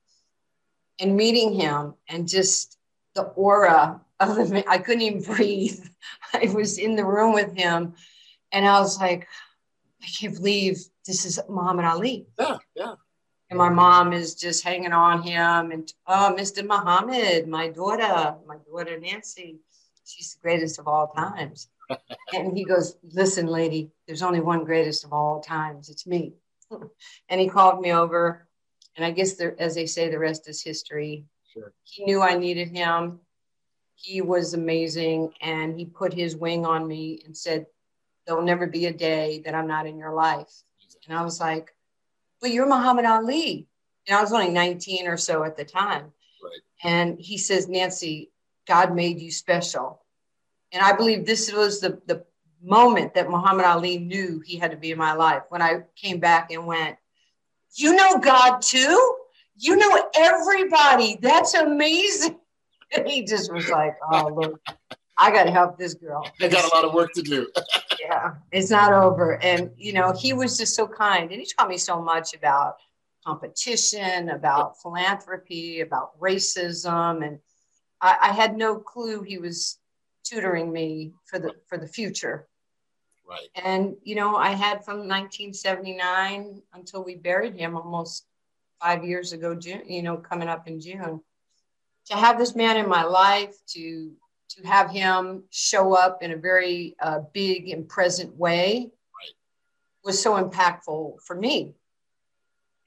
And 0.98 1.16
meeting 1.16 1.54
him 1.54 1.94
and 2.08 2.28
just 2.28 2.76
the 3.20 3.30
aura 3.32 4.00
of 4.18 4.36
the 4.36 4.64
I 4.68 4.78
couldn't 4.78 5.02
even 5.02 5.22
breathe. 5.22 5.78
I 6.32 6.50
was 6.54 6.78
in 6.78 6.96
the 6.96 7.04
room 7.04 7.34
with 7.34 7.56
him 7.56 7.94
and 8.52 8.66
I 8.66 8.80
was 8.80 8.98
like, 9.00 9.28
I 10.02 10.06
can't 10.06 10.34
believe 10.34 10.78
this 11.06 11.24
is 11.24 11.40
Muhammad 11.48 11.84
Ali. 11.84 12.26
Yeah, 12.38 12.58
yeah. 12.74 12.94
And 13.50 13.58
my 13.58 13.68
mom 13.68 14.12
is 14.12 14.36
just 14.36 14.62
hanging 14.62 14.92
on 14.92 15.22
him 15.22 15.72
and 15.72 15.92
oh, 16.06 16.34
Mr. 16.38 16.64
Muhammad, 16.64 17.48
my 17.48 17.68
daughter, 17.68 18.36
my 18.46 18.56
daughter 18.64 18.98
Nancy, 18.98 19.58
she's 20.04 20.34
the 20.34 20.40
greatest 20.40 20.78
of 20.78 20.86
all 20.86 21.08
times. 21.08 21.68
and 22.32 22.56
he 22.56 22.64
goes, 22.64 22.96
Listen, 23.12 23.46
lady, 23.46 23.90
there's 24.06 24.22
only 24.22 24.40
one 24.40 24.64
greatest 24.64 25.04
of 25.04 25.12
all 25.12 25.40
times. 25.40 25.88
It's 25.88 26.06
me. 26.06 26.34
and 27.28 27.40
he 27.40 27.48
called 27.48 27.80
me 27.80 27.92
over. 27.92 28.46
And 28.96 29.04
I 29.04 29.10
guess, 29.10 29.34
there, 29.34 29.56
as 29.58 29.74
they 29.74 29.86
say, 29.86 30.10
the 30.10 30.18
rest 30.18 30.48
is 30.48 30.62
history. 30.62 31.24
Sure. 31.52 31.72
He 31.84 32.04
knew 32.04 32.22
I 32.22 32.36
needed 32.36 32.68
him. 32.68 33.20
He 33.94 34.20
was 34.20 34.54
amazing. 34.54 35.32
And 35.40 35.78
he 35.78 35.84
put 35.84 36.12
his 36.12 36.36
wing 36.36 36.64
on 36.64 36.86
me 36.86 37.22
and 37.24 37.36
said, 37.36 37.66
There'll 38.26 38.42
never 38.42 38.66
be 38.66 38.86
a 38.86 38.92
day 38.92 39.42
that 39.44 39.54
I'm 39.54 39.66
not 39.66 39.86
in 39.86 39.98
your 39.98 40.14
life. 40.14 40.62
And 41.08 41.16
I 41.16 41.22
was 41.22 41.40
like, 41.40 41.74
But 42.40 42.50
you're 42.50 42.68
Muhammad 42.68 43.04
Ali. 43.04 43.66
And 44.06 44.16
I 44.16 44.20
was 44.20 44.32
only 44.32 44.50
19 44.50 45.06
or 45.06 45.16
so 45.16 45.44
at 45.44 45.56
the 45.56 45.64
time. 45.64 46.12
Right. 46.42 46.60
And 46.82 47.18
he 47.18 47.38
says, 47.38 47.68
Nancy, 47.68 48.30
God 48.66 48.94
made 48.94 49.20
you 49.20 49.30
special. 49.30 50.02
And 50.72 50.82
I 50.82 50.92
believe 50.92 51.26
this 51.26 51.52
was 51.52 51.80
the, 51.80 52.00
the 52.06 52.24
moment 52.62 53.14
that 53.14 53.30
Muhammad 53.30 53.66
Ali 53.66 53.98
knew 53.98 54.40
he 54.44 54.56
had 54.56 54.70
to 54.70 54.76
be 54.76 54.92
in 54.92 54.98
my 54.98 55.14
life 55.14 55.42
when 55.48 55.62
I 55.62 55.82
came 55.96 56.20
back 56.20 56.50
and 56.50 56.66
went, 56.66 56.96
You 57.74 57.94
know 57.94 58.18
God 58.18 58.62
too? 58.62 59.16
You 59.60 59.76
know 59.76 60.08
everybody. 60.16 61.18
That's 61.20 61.54
amazing. 61.54 62.38
And 62.96 63.06
he 63.06 63.24
just 63.24 63.52
was 63.52 63.68
like, 63.68 63.96
Oh, 64.10 64.28
look, 64.34 64.60
I 65.18 65.30
got 65.30 65.44
to 65.44 65.50
help 65.50 65.78
this 65.78 65.94
girl. 65.94 66.26
I 66.40 66.48
got 66.48 66.64
a 66.64 66.74
lot 66.74 66.84
of 66.84 66.94
work 66.94 67.12
to 67.14 67.22
do. 67.22 67.46
yeah, 68.00 68.34
it's 68.52 68.70
not 68.70 68.92
over. 68.92 69.40
And, 69.42 69.70
you 69.76 69.92
know, 69.92 70.12
he 70.12 70.32
was 70.32 70.56
just 70.56 70.74
so 70.74 70.88
kind. 70.88 71.30
And 71.30 71.40
he 71.40 71.46
taught 71.46 71.68
me 71.68 71.76
so 71.76 72.00
much 72.00 72.34
about 72.34 72.76
competition, 73.26 74.30
about 74.30 74.80
philanthropy, 74.80 75.82
about 75.82 76.18
racism. 76.18 77.26
And 77.26 77.38
I, 78.00 78.16
I 78.22 78.32
had 78.32 78.56
no 78.56 78.78
clue 78.78 79.22
he 79.22 79.36
was 79.36 79.78
tutoring 80.24 80.72
me 80.72 81.12
for 81.26 81.38
the 81.38 81.52
for 81.66 81.76
the 81.76 81.86
future. 81.86 82.46
Right. 83.28 83.48
And 83.54 83.96
you 84.02 84.14
know, 84.14 84.36
I 84.36 84.50
had 84.50 84.84
from 84.84 85.06
1979 85.06 86.62
until 86.72 87.04
we 87.04 87.16
buried 87.16 87.54
him 87.54 87.76
almost 87.76 88.24
five 88.80 89.04
years 89.04 89.32
ago, 89.32 89.54
June, 89.54 89.82
you 89.86 90.02
know, 90.02 90.16
coming 90.16 90.48
up 90.48 90.66
in 90.68 90.80
June. 90.80 91.20
To 92.06 92.16
have 92.16 92.38
this 92.38 92.56
man 92.56 92.76
in 92.76 92.88
my 92.88 93.04
life, 93.04 93.54
to 93.74 94.12
to 94.56 94.66
have 94.66 94.90
him 94.90 95.44
show 95.50 95.94
up 95.94 96.22
in 96.22 96.32
a 96.32 96.36
very 96.36 96.96
uh, 97.00 97.20
big 97.32 97.68
and 97.68 97.88
present 97.88 98.36
way 98.36 98.90
was 100.02 100.20
so 100.20 100.42
impactful 100.42 101.22
for 101.22 101.36
me 101.36 101.74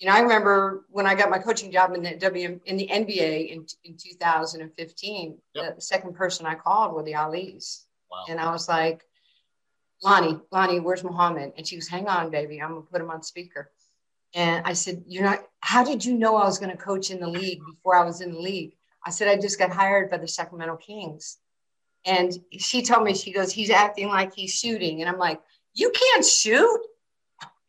you 0.04 0.10
know, 0.10 0.16
I 0.16 0.20
remember 0.20 0.86
when 0.90 1.08
I 1.08 1.16
got 1.16 1.30
my 1.30 1.40
coaching 1.40 1.72
job 1.72 1.94
in 1.94 2.04
the 2.04 2.16
W 2.16 2.60
in 2.66 2.76
the 2.76 2.88
NBA 2.88 3.54
in, 3.54 3.66
in 3.86 3.96
2015, 3.96 5.38
yep. 5.54 5.76
the 5.76 5.82
second 5.82 6.14
person 6.14 6.46
I 6.46 6.56
called 6.56 6.94
were 6.94 7.04
the 7.04 7.16
Ali's. 7.16 7.86
Wow. 8.12 8.26
And 8.28 8.38
I 8.38 8.52
was 8.52 8.68
like, 8.68 9.06
Lonnie, 10.04 10.42
Lonnie, 10.52 10.82
where's 10.82 11.06
Muhammad? 11.06 11.54
And 11.56 11.66
she 11.66 11.78
was, 11.78 11.88
hang 11.88 12.10
on, 12.10 12.32
baby, 12.32 12.62
I'm 12.62 12.72
gonna 12.72 12.82
put 12.82 13.00
him 13.00 13.12
on 13.12 13.24
speaker. 13.24 13.72
And 14.34 14.66
I 14.66 14.74
said, 14.74 15.04
You're 15.08 15.24
not, 15.24 15.44
how 15.60 15.84
did 15.84 16.04
you 16.04 16.16
know 16.18 16.36
I 16.36 16.46
was 16.46 16.60
gonna 16.60 16.78
coach 16.78 17.12
in 17.12 17.20
the 17.20 17.28
league 17.28 17.62
before 17.66 17.96
I 17.96 18.04
was 18.04 18.22
in 18.22 18.34
the 18.34 18.40
league? 18.40 18.76
I 19.06 19.10
said, 19.10 19.28
I 19.28 19.40
just 19.40 19.60
got 19.60 19.72
hired 19.72 20.10
by 20.10 20.18
the 20.18 20.28
Sacramento 20.28 20.78
Kings. 20.78 21.38
And 22.06 22.38
she 22.58 22.82
told 22.82 23.04
me, 23.04 23.14
she 23.14 23.32
goes, 23.32 23.52
he's 23.52 23.70
acting 23.70 24.10
like 24.10 24.34
he's 24.34 24.54
shooting. 24.54 25.02
And 25.02 25.10
I'm 25.10 25.18
like, 25.18 25.42
you 25.74 25.92
can't 25.92 26.26
shoot. 26.26 26.82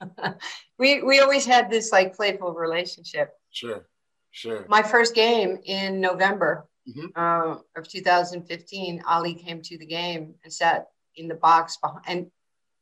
we 0.79 1.03
we 1.03 1.21
always 1.21 1.47
had 1.47 1.71
this 1.71 1.93
like 1.93 2.17
playful 2.17 2.53
relationship. 2.53 3.33
Sure, 3.51 3.87
sure. 4.31 4.67
My 4.69 4.83
first 4.83 5.15
game 5.15 5.59
in 5.65 6.01
November 6.01 6.69
mm-hmm. 6.89 7.07
uh, 7.17 7.59
of 7.77 7.89
2015, 7.89 9.03
Ali 9.09 9.35
came 9.35 9.63
to 9.63 9.79
the 9.79 9.87
game 9.87 10.35
and 10.43 10.53
sat 10.53 10.89
in 11.17 11.29
the 11.29 11.35
box 11.35 11.77
behind. 11.79 12.05
And 12.07 12.27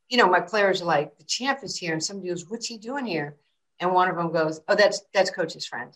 you 0.09 0.17
know, 0.17 0.27
my 0.27 0.41
players 0.41 0.81
are 0.81 0.85
like, 0.85 1.17
"The 1.17 1.23
champ 1.23 1.59
is 1.63 1.77
here," 1.77 1.93
and 1.93 2.03
somebody 2.03 2.29
goes, 2.29 2.49
"What's 2.49 2.67
he 2.67 2.77
doing 2.77 3.05
here?" 3.05 3.37
And 3.83 3.93
one 3.93 4.09
of 4.09 4.15
them 4.15 4.31
goes, 4.31 4.61
"Oh, 4.69 4.75
that's 4.75 5.01
that's 5.13 5.29
coach's 5.29 5.65
friend." 5.65 5.95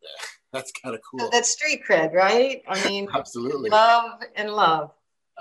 Yeah, 0.00 0.08
that's 0.52 0.70
kind 0.72 0.94
of 0.94 1.00
cool. 1.02 1.28
That's 1.30 1.50
street 1.50 1.82
cred, 1.86 2.12
right? 2.12 2.62
I 2.68 2.88
mean, 2.88 3.08
absolutely. 3.12 3.70
Love 3.70 4.20
and 4.36 4.50
love. 4.50 4.92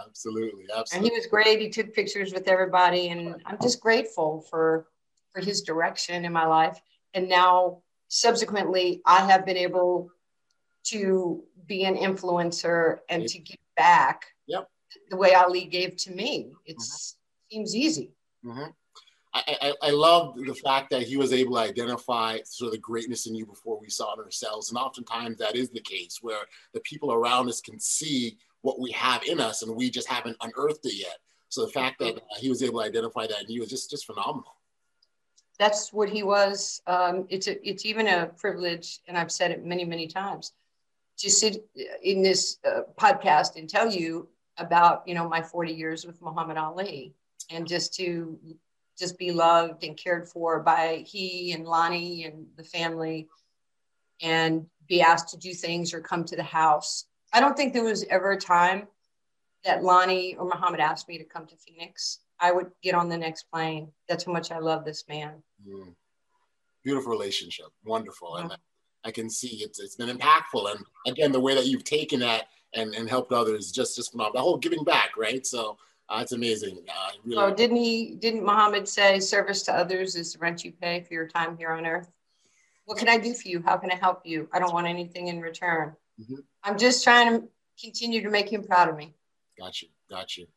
Absolutely, 0.08 0.66
absolutely. 0.76 0.98
And 0.98 1.06
he 1.06 1.12
was 1.16 1.28
great. 1.28 1.62
He 1.62 1.70
took 1.70 1.94
pictures 1.94 2.34
with 2.34 2.48
everybody, 2.48 3.10
and 3.10 3.36
I'm 3.46 3.60
just 3.62 3.80
grateful 3.80 4.42
for 4.50 4.88
for 5.32 5.42
his 5.42 5.62
direction 5.62 6.26
in 6.26 6.34
my 6.34 6.48
life. 6.48 6.82
And 7.14 7.30
now, 7.30 7.84
subsequently, 8.08 9.04
I 9.06 9.24
have 9.24 9.46
been 9.46 9.58
able 9.58 10.10
to 10.86 11.44
be 11.68 11.86
an 11.86 11.96
influencer 11.96 13.00
and 13.08 13.28
to 13.28 13.38
give 13.38 13.58
back 13.78 14.26
yep. 14.48 14.68
the 15.12 15.16
way 15.16 15.36
Ali 15.36 15.66
gave 15.66 15.96
to 15.98 16.12
me. 16.12 16.54
It 16.66 16.78
mm-hmm. 16.78 17.52
seems 17.52 17.76
easy. 17.76 18.14
Mm-hmm. 18.44 18.72
I, 19.36 19.74
I, 19.82 19.90
love 19.90 20.36
the 20.36 20.54
fact 20.54 20.92
that 20.92 21.02
he 21.02 21.18
was 21.18 21.34
able 21.34 21.56
to 21.56 21.62
identify 21.62 22.38
sort 22.46 22.68
of 22.68 22.74
the 22.74 22.78
greatness 22.78 23.25
in 23.25 23.34
you 23.34 23.48
before 23.48 23.80
we 23.80 23.90
saw 23.90 24.13
it 24.13 24.20
ourselves. 24.24 24.70
And 24.70 24.78
oftentimes 24.78 25.40
that 25.40 25.56
is 25.56 25.72
the 25.72 25.82
case 25.82 26.20
where 26.22 26.42
the 26.74 26.82
people 26.82 27.12
around 27.12 27.50
us 27.50 27.60
can 27.60 27.80
see 27.80 28.38
what 28.62 28.80
we 28.80 28.92
have 28.92 29.24
in 29.24 29.40
us 29.40 29.63
and 29.63 29.75
we 29.75 29.90
just 29.90 30.08
haven't 30.08 30.38
unearthed 30.42 30.86
it 30.86 31.00
yet. 31.00 31.18
So 31.50 31.66
the 31.66 31.72
fact 31.72 31.98
that 32.00 32.18
uh, 32.18 32.20
he 32.38 32.50
was 32.50 32.62
able 32.62 32.82
to 32.82 32.86
identify 32.86 33.25
that 33.25 33.42
in 33.42 33.50
you 33.50 33.63
is 33.63 33.70
just, 33.70 33.90
just 33.90 34.06
phenomenal 34.06 34.56
that's 35.60 35.94
what 35.94 36.10
he 36.10 36.24
was. 36.24 36.82
Um, 36.88 37.25
it's 37.30 37.48
a, 37.48 37.68
it's 37.68 37.86
even 37.86 38.08
a 38.08 38.28
privilege, 38.38 39.00
and 39.08 39.18
I've 39.18 39.32
said 39.32 39.52
it 39.52 39.63
many, 39.63 39.86
many 39.86 40.08
times, 40.08 40.54
to 41.18 41.30
sit 41.30 41.66
in 42.02 42.22
this 42.22 42.58
uh, 42.66 42.82
podcast 42.98 43.56
and 43.56 43.70
tell 43.70 43.90
you 43.90 44.28
about 44.58 45.08
you 45.08 45.16
know 45.16 45.28
my 45.28 45.42
40 45.42 45.72
years 45.72 46.06
with 46.06 46.22
Muhammad 46.22 46.58
Ali, 46.58 47.13
and 47.50 47.68
just 47.68 47.94
to 47.96 48.38
just 48.98 49.18
be 49.18 49.32
loved 49.32 49.84
and 49.84 49.98
cared 49.98 50.28
for 50.28 50.60
by 50.62 51.04
he 51.06 51.52
and 51.54 51.66
Lonnie 51.66 52.26
and 52.26 52.46
the 52.56 52.64
family, 52.64 53.28
and 54.22 54.66
be 54.88 55.02
asked 55.02 55.30
to 55.30 55.38
do 55.38 55.54
things 55.54 55.94
or 55.94 56.00
come 56.00 56.24
to 56.26 56.36
the 56.36 56.44
house. 56.44 57.06
I 57.34 57.40
don't 57.40 57.58
think 57.58 57.74
there 57.74 57.84
was 57.84 58.06
ever 58.06 58.32
a 58.32 58.38
time 58.38 58.88
that 59.66 59.84
Lonnie 59.84 60.36
or 60.36 60.46
Muhammad 60.46 60.80
asked 60.80 61.08
me 61.08 61.18
to 61.18 61.24
come 61.24 61.46
to 61.48 61.56
Phoenix. 61.56 62.20
I 62.40 62.52
would 62.52 62.72
get 62.82 62.96
on 62.96 63.10
the 63.10 63.18
next 63.18 63.44
plane. 63.52 63.90
That's 64.10 64.26
how 64.26 64.34
much 64.34 64.52
I 64.52 64.60
love 64.60 64.86
this 64.86 65.06
man. 65.08 65.42
Mm. 65.68 65.96
Beautiful 66.84 67.12
relationship, 67.12 67.68
wonderful, 67.86 68.36
and 68.36 68.58
I 69.06 69.12
can 69.12 69.30
see 69.30 69.64
it's 69.64 69.80
it's 69.80 69.96
been 69.96 70.16
impactful. 70.16 70.70
And 70.70 70.86
again, 71.08 71.32
the 71.32 71.40
way 71.40 71.56
that 71.56 71.66
you've 71.66 71.86
taken 71.86 72.20
that 72.20 72.48
and, 72.74 72.94
and 72.94 73.10
helped 73.10 73.32
others, 73.32 73.72
just 73.72 73.96
just 73.96 74.12
phenomenal. 74.12 74.34
The 74.34 74.42
whole 74.42 74.58
giving 74.58 74.84
back, 74.84 75.16
right? 75.18 75.46
So 75.46 75.78
uh, 76.10 76.19
it's 76.22 76.31
amazing. 76.31 76.79
Uh, 76.88 77.10
really- 77.24 77.36
so 77.36 77.53
didn't 77.53 77.77
he? 77.77 78.15
Didn't 78.15 78.43
Muhammad 78.43 78.88
say 78.88 79.19
service 79.19 79.63
to 79.63 79.74
others 79.74 80.15
is 80.15 80.33
the 80.33 80.39
rent 80.39 80.63
you 80.63 80.72
pay 80.72 81.01
for 81.01 81.13
your 81.13 81.27
time 81.27 81.57
here 81.57 81.72
on 81.72 81.86
earth? 81.86 82.10
What 82.86 82.98
can 82.98 83.07
I 83.07 83.17
do 83.17 83.33
for 83.33 83.48
you? 83.48 83.62
How 83.65 83.77
can 83.77 83.91
I 83.91 83.95
help 83.95 84.25
you? 84.25 84.50
I 84.51 84.60
don't 84.60 84.74
want 84.74 84.88
anything 84.88 85.27
in 85.27 85.39
return. 85.39 85.95
Mm-hmm. 86.19 86.36
I'm 86.63 86.77
just 86.77 87.03
trying 87.03 87.39
to 87.39 87.48
continue 87.81 88.22
to 88.22 88.29
make 88.29 88.51
him 88.51 88.63
proud 88.63 88.89
of 88.89 88.98
me. 88.98 89.13
Got 89.57 89.81
you. 89.81 89.88
Got 90.10 90.38
you. 90.38 90.48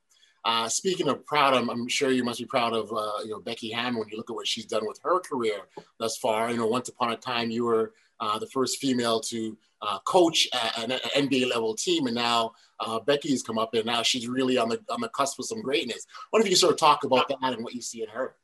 Uh, 0.44 0.68
speaking 0.68 1.08
of 1.08 1.26
proud, 1.26 1.54
I'm, 1.54 1.68
I'm, 1.68 1.88
sure 1.88 2.10
you 2.10 2.22
must 2.22 2.38
be 2.38 2.44
proud 2.44 2.72
of 2.72 2.92
uh, 2.92 3.24
you 3.24 3.30
know 3.30 3.40
Becky 3.40 3.70
Hammon 3.70 3.98
when 3.98 4.08
you 4.08 4.16
look 4.16 4.30
at 4.30 4.34
what 4.34 4.46
she's 4.46 4.64
done 4.64 4.86
with 4.86 5.00
her 5.02 5.18
career 5.18 5.62
thus 5.98 6.16
far. 6.18 6.50
You 6.50 6.56
know, 6.56 6.68
once 6.68 6.88
upon 6.88 7.10
a 7.10 7.16
time 7.16 7.50
you 7.50 7.64
were 7.64 7.94
uh, 8.20 8.38
the 8.38 8.46
first 8.46 8.78
female 8.78 9.20
to 9.20 9.56
uh, 9.82 9.98
coach 10.00 10.48
an, 10.78 10.90
NBA 11.16 11.50
level 11.50 11.74
team, 11.74 12.06
and 12.06 12.14
now 12.14 12.52
uh, 12.80 12.98
Becky's 13.00 13.42
come 13.42 13.58
up, 13.58 13.74
and 13.74 13.86
now 13.86 14.02
she's 14.02 14.26
really 14.26 14.58
on 14.58 14.68
the 14.68 14.80
on 14.88 15.00
the 15.00 15.08
cusp 15.08 15.38
of 15.38 15.46
some 15.46 15.62
greatness. 15.62 16.06
What 16.30 16.42
if 16.42 16.48
you 16.48 16.56
sort 16.56 16.72
of 16.72 16.78
talk 16.78 17.04
about 17.04 17.28
that 17.28 17.38
and 17.42 17.62
what 17.62 17.74
you 17.74 17.82
see 17.82 18.02
in 18.02 18.08
her? 18.08 18.36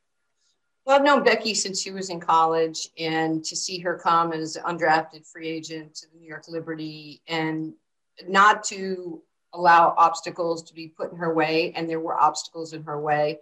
Well, 0.84 0.96
I've 0.96 1.04
known 1.04 1.22
Becky 1.22 1.54
since 1.54 1.80
she 1.80 1.92
was 1.92 2.10
in 2.10 2.20
college, 2.20 2.88
and 2.98 3.44
to 3.44 3.56
see 3.56 3.78
her 3.78 3.98
come 3.98 4.32
as 4.32 4.56
undrafted 4.56 5.26
free 5.26 5.48
agent 5.48 5.94
to 5.96 6.06
the 6.10 6.18
New 6.18 6.28
York 6.28 6.44
Liberty 6.48 7.22
and 7.28 7.72
not 8.28 8.64
to 8.64 9.22
allow 9.54 9.94
obstacles 9.96 10.62
to 10.64 10.74
be 10.74 10.88
put 10.88 11.12
in 11.12 11.18
her 11.18 11.32
way, 11.32 11.72
and 11.76 11.88
there 11.88 12.00
were 12.00 12.20
obstacles 12.20 12.72
in 12.72 12.82
her 12.82 13.00
way. 13.00 13.38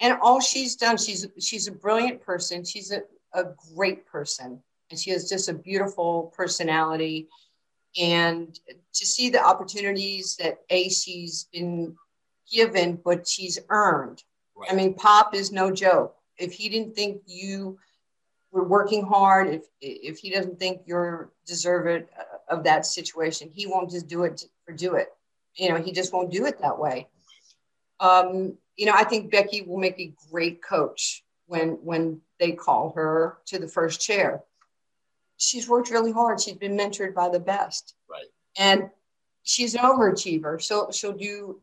And 0.00 0.18
all 0.20 0.40
she's 0.40 0.76
done, 0.76 0.96
she's 0.96 1.26
she's 1.38 1.68
a 1.68 1.72
brilliant 1.72 2.20
person. 2.20 2.64
She's 2.64 2.92
a, 2.92 3.02
a 3.32 3.44
great 3.74 4.06
person, 4.06 4.62
and 4.92 5.00
she 5.00 5.10
has 5.10 5.28
just 5.28 5.48
a 5.48 5.54
beautiful 5.54 6.32
personality. 6.36 7.28
And 8.00 8.56
to 8.94 9.06
see 9.06 9.28
the 9.28 9.44
opportunities 9.44 10.36
that 10.36 10.60
a 10.70 10.88
she's 10.88 11.48
been 11.52 11.96
given, 12.50 13.00
but 13.04 13.26
she's 13.26 13.58
earned. 13.68 14.22
Right. 14.54 14.70
I 14.70 14.74
mean, 14.76 14.94
Pop 14.94 15.34
is 15.34 15.50
no 15.50 15.72
joke. 15.72 16.14
If 16.38 16.52
he 16.52 16.68
didn't 16.68 16.94
think 16.94 17.22
you 17.26 17.78
were 18.52 18.64
working 18.64 19.04
hard, 19.04 19.48
if 19.48 19.64
if 19.80 20.18
he 20.18 20.30
doesn't 20.30 20.60
think 20.60 20.82
you're 20.86 21.32
deserving 21.46 22.06
of 22.48 22.62
that 22.64 22.86
situation, 22.86 23.50
he 23.52 23.66
won't 23.66 23.90
just 23.90 24.06
do 24.06 24.22
it 24.22 24.44
for 24.64 24.72
do 24.72 24.94
it 24.94 25.08
you 25.56 25.68
know, 25.68 25.76
he 25.76 25.92
just 25.92 26.12
won't 26.12 26.30
do 26.30 26.46
it 26.46 26.60
that 26.60 26.78
way. 26.78 27.08
Um, 28.00 28.56
you 28.76 28.86
know, 28.86 28.94
I 28.94 29.04
think 29.04 29.30
Becky 29.30 29.62
will 29.62 29.78
make 29.78 29.98
a 30.00 30.14
great 30.30 30.62
coach 30.62 31.24
when 31.46 31.70
when 31.82 32.20
they 32.40 32.52
call 32.52 32.92
her 32.96 33.38
to 33.46 33.58
the 33.58 33.68
first 33.68 34.00
chair. 34.00 34.42
She's 35.42 35.68
worked 35.68 35.90
really 35.90 36.12
hard. 36.12 36.40
She's 36.40 36.54
been 36.54 36.76
mentored 36.76 37.14
by 37.14 37.28
the 37.28 37.40
best. 37.40 37.94
Right. 38.08 38.26
And 38.56 38.90
she's 39.42 39.74
an 39.74 39.80
overachiever. 39.80 40.62
So 40.62 40.88
she'll 40.92 41.16
do 41.16 41.60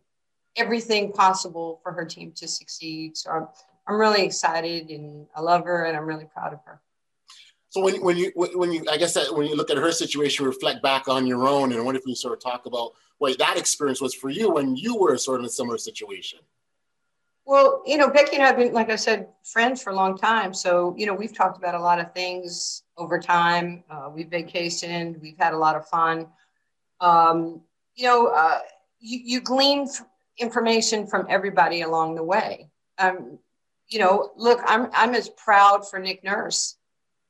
everything 0.58 1.14
possible 1.14 1.80
for 1.82 1.94
her 1.94 2.04
team 2.04 2.34
to 2.34 2.48
succeed. 2.48 3.16
So 3.16 3.32
I'm, 3.32 3.48
I'm 3.88 4.00
really 4.00 4.26
excited 4.26 4.90
and 4.90 5.28
I 5.34 5.40
love 5.40 5.64
her 5.64 5.86
and 5.86 5.96
I'm 5.96 6.06
really 6.06 6.26
proud 6.26 6.52
of 6.52 6.60
her. 6.66 6.82
So 7.70 7.82
when, 7.82 8.02
when 8.02 8.18
you 8.18 8.32
when 8.36 8.72
you 8.72 8.84
I 8.90 8.98
guess 8.98 9.14
that 9.14 9.34
when 9.34 9.46
you 9.46 9.56
look 9.56 9.70
at 9.70 9.78
her 9.78 9.92
situation, 9.92 10.46
reflect 10.46 10.82
back 10.82 11.08
on 11.08 11.28
your 11.28 11.48
own, 11.48 11.72
and 11.72 11.86
what 11.86 11.96
if 11.96 12.02
you 12.08 12.16
sort 12.16 12.34
of 12.34 12.42
talk 12.42 12.66
about 12.66 12.94
what 13.20 13.38
that 13.38 13.58
experience 13.58 14.02
was 14.02 14.16
for 14.16 14.30
you 14.30 14.50
when 14.50 14.76
you 14.76 14.98
were 14.98 15.16
sort 15.18 15.36
of 15.36 15.42
in 15.42 15.46
a 15.46 15.52
similar 15.52 15.78
situation? 15.78 16.40
Well, 17.50 17.82
you 17.84 17.98
know, 17.98 18.12
Becky 18.12 18.36
and 18.36 18.44
I 18.44 18.46
have 18.46 18.58
been, 18.58 18.74
like 18.74 18.92
I 18.92 18.96
said, 18.96 19.28
friends 19.44 19.82
for 19.82 19.90
a 19.90 19.96
long 19.96 20.16
time. 20.16 20.54
So, 20.54 20.94
you 20.96 21.08
know, 21.08 21.16
we've 21.16 21.36
talked 21.36 21.58
about 21.58 21.74
a 21.74 21.80
lot 21.80 22.00
of 22.00 22.14
things 22.14 22.84
over 22.96 23.20
time. 23.20 23.84
Uh, 23.90 24.12
we've 24.14 24.28
vacationed, 24.28 25.20
we've 25.20 25.40
had 25.40 25.54
a 25.54 25.58
lot 25.58 25.76
of 25.76 25.88
fun. 25.88 26.28
Um, 27.02 27.62
you 27.96 28.06
know, 28.06 28.28
uh, 28.28 28.60
you, 29.00 29.20
you 29.24 29.42
glean 29.42 29.88
information 30.38 31.08
from 31.08 31.26
everybody 31.28 31.82
along 31.82 32.14
the 32.14 32.24
way. 32.24 32.70
Um, 33.00 33.40
you 33.88 33.98
know, 33.98 34.30
look, 34.38 34.60
I'm 34.68 34.88
I'm 34.94 35.16
as 35.16 35.30
proud 35.30 35.90
for 35.90 35.98
Nick 35.98 36.24
Nurse 36.24 36.76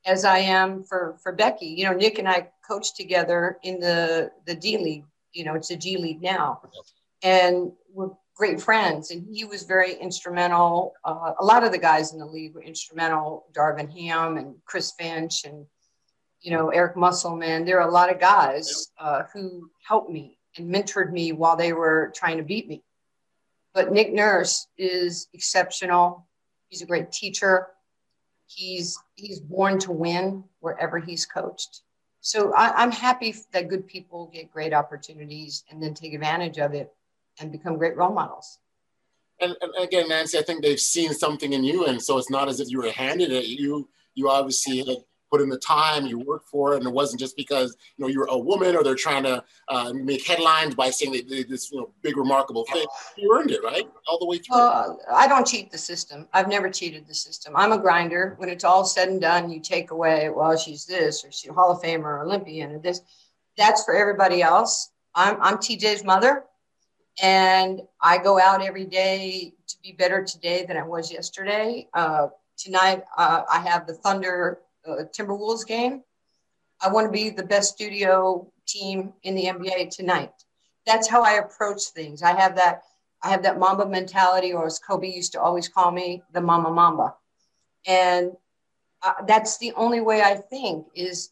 as 0.06 0.26
I 0.26 0.40
am 0.40 0.84
for 0.84 1.18
for 1.24 1.32
Becky. 1.32 1.68
You 1.68 1.86
know, 1.86 1.94
Nick 1.94 2.20
and 2.20 2.28
I 2.28 2.50
coached 2.68 2.98
together 2.98 3.58
in 3.64 3.80
the 3.80 4.32
the 4.46 4.56
D 4.56 4.78
League 4.78 5.06
you 5.34 5.44
know, 5.44 5.56
it's 5.56 5.72
a 5.72 5.78
G 5.78 5.98
League 5.98 6.22
now. 6.22 6.62
And 7.24 7.72
we're 7.94 8.10
great 8.40 8.62
friends. 8.62 9.12
And 9.12 9.28
he 9.30 9.44
was 9.44 9.64
very 9.64 9.96
instrumental. 9.96 10.94
Uh, 11.04 11.34
a 11.40 11.44
lot 11.44 11.66
of 11.66 11.74
the 11.74 11.78
guys 11.78 12.14
in 12.14 12.20
the 12.20 12.26
league 12.26 12.56
were 12.56 12.64
instrumental. 12.64 13.46
Darvin 13.52 13.92
Ham 13.92 14.38
and 14.38 14.56
Chris 14.64 14.94
Finch 14.98 15.44
and, 15.44 15.66
you 16.40 16.52
know, 16.52 16.70
Eric 16.70 16.96
Musselman. 16.96 17.66
There 17.66 17.82
are 17.82 17.90
a 17.90 17.92
lot 17.92 18.10
of 18.10 18.18
guys 18.18 18.92
uh, 18.98 19.24
who 19.34 19.70
helped 19.86 20.10
me 20.10 20.38
and 20.56 20.74
mentored 20.74 21.12
me 21.12 21.34
while 21.34 21.58
they 21.58 21.74
were 21.74 22.14
trying 22.16 22.38
to 22.38 22.44
beat 22.44 22.70
me. 22.70 22.82
But 23.74 23.92
Nick 23.92 24.14
Nurse 24.14 24.68
is 24.78 25.28
exceptional. 25.34 26.26
He's 26.70 26.82
a 26.82 26.86
great 26.86 27.12
teacher. 27.12 27.68
He's 28.48 28.98
he's 29.16 29.42
born 29.42 29.80
to 29.80 29.92
win 29.92 30.46
wherever 30.62 30.98
he's 30.98 31.26
coached 31.26 31.82
so 32.22 32.54
I, 32.54 32.84
am 32.84 32.92
happy 32.92 33.34
that 33.54 33.70
good 33.70 33.88
people 33.88 34.30
get 34.34 34.52
great 34.52 34.74
opportunities 34.74 35.64
and 35.70 35.82
then 35.82 35.94
take 35.94 36.14
advantage 36.14 36.58
of 36.58 36.74
it 36.74 36.92
and 37.40 37.52
become 37.52 37.78
great 37.78 37.96
role 37.96 38.14
models. 38.14 38.60
And, 39.42 39.56
and, 39.62 39.72
again, 39.82 40.10
Nancy, 40.10 40.38
I 40.38 40.42
think 40.42 40.62
they've 40.62 40.80
seen 40.80 41.14
something 41.14 41.54
in 41.54 41.64
you, 41.64 41.86
and 41.86 42.02
so 42.02 42.18
it's 42.18 42.30
not 42.30 42.50
as 42.50 42.60
if 42.60 42.70
you 42.70 42.80
were 42.80 42.92
handed 42.92 43.32
it. 43.32 43.46
You 43.46 43.88
you 44.16 44.30
obviously 44.30 44.80
had 44.80 44.98
put 45.32 45.42
in 45.42 45.50
the 45.50 45.58
time, 45.58 46.06
you 46.06 46.20
worked 46.20 46.48
for 46.48 46.74
it, 46.74 46.78
and 46.78 46.88
it 46.88 46.94
wasn't 46.94 47.20
just 47.20 47.36
because 47.36 47.76
you 47.98 48.04
know 48.04 48.10
you're 48.10 48.26
a 48.26 48.38
woman 48.38 48.76
or 48.76 48.84
they're 48.84 48.96
trying 48.96 49.24
to 49.24 49.44
uh, 49.68 49.94
make 49.94 50.26
headlines 50.26 50.76
by 50.76 50.90
saying 50.90 51.12
they 51.12 51.22
did 51.22 51.48
this 51.48 51.72
you 51.72 51.80
know 51.80 51.90
big 52.02 52.18
remarkable 52.18 52.66
thing. 52.66 52.86
You 53.18 53.38
earned 53.38 53.52
it, 53.52 53.64
right, 53.64 53.88
all 54.08 54.20
the 54.20 54.26
way 54.26 54.40
through. 54.40 54.58
Uh, 54.58 54.96
I 55.14 55.28
don't 55.28 55.48
cheat 55.48 55.72
the 55.72 55.78
system. 55.78 56.28
I've 56.34 56.48
never 56.48 56.70
cheated 56.70 57.08
the 57.08 57.14
system. 57.14 57.54
I'm 57.56 57.72
a 57.72 57.78
grinder. 57.78 58.36
When 58.38 58.50
it's 58.50 58.64
all 58.64 58.86
said 58.86 59.10
and 59.10 59.22
done, 59.22 59.50
you 59.50 59.60
take 59.60 59.92
away, 59.92 60.30
well, 60.30 60.58
she's 60.58 60.86
this 60.86 61.24
or 61.24 61.32
she's 61.32 61.52
Hall 61.52 61.72
of 61.72 61.82
Famer 61.82 62.04
or 62.04 62.24
Olympian 62.24 62.72
or 62.72 62.80
this. 62.80 63.02
That's 63.58 63.84
for 63.84 63.96
everybody 63.96 64.42
else. 64.42 64.92
I'm 65.16 65.42
I'm 65.42 65.58
TJ's 65.58 66.04
mother, 66.04 66.44
and 67.22 67.82
I 68.02 68.18
go 68.18 68.40
out 68.40 68.62
every 68.62 68.86
day 68.86 69.54
to 69.68 69.76
be 69.84 69.92
better 69.92 70.24
today 70.24 70.66
than 70.66 70.78
I 70.78 70.84
was 70.84 71.12
yesterday. 71.12 71.88
Uh, 71.94 72.28
tonight, 72.58 73.04
uh, 73.18 73.44
I 73.52 73.60
have 73.60 73.88
the 73.88 73.94
Thunder 73.94 74.60
uh, 74.88 75.04
Timberwolves 75.18 75.66
game. 75.66 76.04
I 76.82 76.90
want 76.90 77.08
to 77.08 77.12
be 77.12 77.30
the 77.30 77.44
best 77.44 77.74
studio 77.74 78.50
team 78.66 79.14
in 79.24 79.36
the 79.36 79.46
NBA 79.46 79.90
tonight. 79.90 80.32
That's 80.86 81.08
how 81.08 81.24
I 81.24 81.34
approach 81.34 81.84
things. 81.88 82.24
I 82.24 82.40
have 82.40 82.56
that 82.56 82.84
I 83.22 83.32
have 83.32 83.44
that 83.44 83.60
Mamba 83.60 83.86
mentality, 83.86 84.54
or 84.54 84.66
as 84.66 84.80
Kobe 84.80 85.10
used 85.10 85.34
to 85.34 85.42
always 85.42 85.68
call 85.68 85.92
me, 85.92 86.24
the 86.32 86.40
Mama 86.40 86.72
Mamba. 86.72 87.16
And 87.86 88.32
uh, 89.04 89.26
that's 89.28 89.58
the 89.58 89.74
only 89.74 90.00
way 90.00 90.22
I 90.22 90.36
think 90.36 90.88
is 90.96 91.32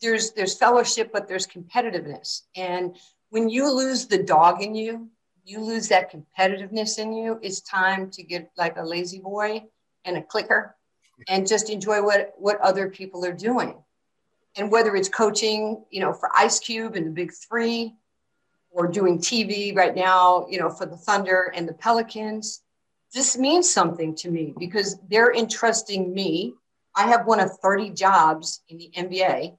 there's 0.00 0.32
there's 0.32 0.58
fellowship, 0.58 1.10
but 1.12 1.28
there's 1.28 1.46
competitiveness. 1.46 2.42
And 2.56 2.96
when 3.32 3.48
you 3.48 3.72
lose 3.72 4.06
the 4.06 4.22
dog 4.22 4.60
in 4.60 4.74
you, 4.74 5.08
you 5.46 5.58
lose 5.58 5.88
that 5.88 6.12
competitiveness 6.12 6.98
in 6.98 7.14
you. 7.14 7.38
It's 7.40 7.62
time 7.62 8.10
to 8.10 8.22
get 8.22 8.50
like 8.58 8.76
a 8.76 8.84
lazy 8.84 9.20
boy 9.20 9.64
and 10.04 10.18
a 10.18 10.22
clicker 10.22 10.76
and 11.28 11.48
just 11.48 11.70
enjoy 11.70 12.02
what 12.02 12.34
what 12.36 12.60
other 12.60 12.90
people 12.90 13.24
are 13.24 13.32
doing 13.32 13.74
and 14.58 14.70
whether 14.70 14.94
it's 14.94 15.08
coaching 15.08 15.82
you 15.90 16.00
know 16.00 16.12
for 16.12 16.28
ice 16.36 16.58
cube 16.58 16.94
and 16.94 17.06
the 17.06 17.10
big 17.10 17.32
three 17.32 17.94
or 18.70 18.86
doing 18.88 19.18
tv 19.18 19.74
right 19.76 19.94
now 19.94 20.46
you 20.50 20.58
know 20.58 20.68
for 20.68 20.84
the 20.84 20.96
thunder 20.96 21.52
and 21.54 21.68
the 21.68 21.74
pelicans 21.74 22.62
this 23.14 23.38
means 23.38 23.70
something 23.70 24.14
to 24.16 24.30
me 24.30 24.52
because 24.58 24.98
they're 25.08 25.32
entrusting 25.32 26.12
me 26.12 26.54
i 26.96 27.06
have 27.06 27.26
one 27.26 27.38
of 27.38 27.56
30 27.58 27.90
jobs 27.90 28.62
in 28.68 28.78
the 28.78 28.90
nba 28.96 29.56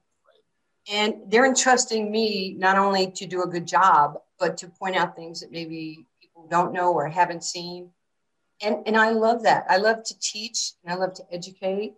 and 0.90 1.14
they're 1.28 1.46
entrusting 1.46 2.10
me 2.10 2.54
not 2.58 2.76
only 2.76 3.10
to 3.10 3.26
do 3.26 3.42
a 3.42 3.48
good 3.48 3.66
job 3.66 4.14
but 4.38 4.56
to 4.58 4.68
point 4.68 4.96
out 4.96 5.16
things 5.16 5.40
that 5.40 5.50
maybe 5.50 6.06
people 6.20 6.46
don't 6.50 6.72
know 6.72 6.92
or 6.92 7.08
haven't 7.08 7.44
seen 7.44 7.90
and 8.62 8.86
and 8.86 8.96
I 8.96 9.10
love 9.10 9.42
that. 9.42 9.64
I 9.68 9.78
love 9.78 10.02
to 10.04 10.18
teach 10.18 10.72
and 10.82 10.92
I 10.92 10.96
love 10.96 11.14
to 11.14 11.24
educate. 11.30 11.94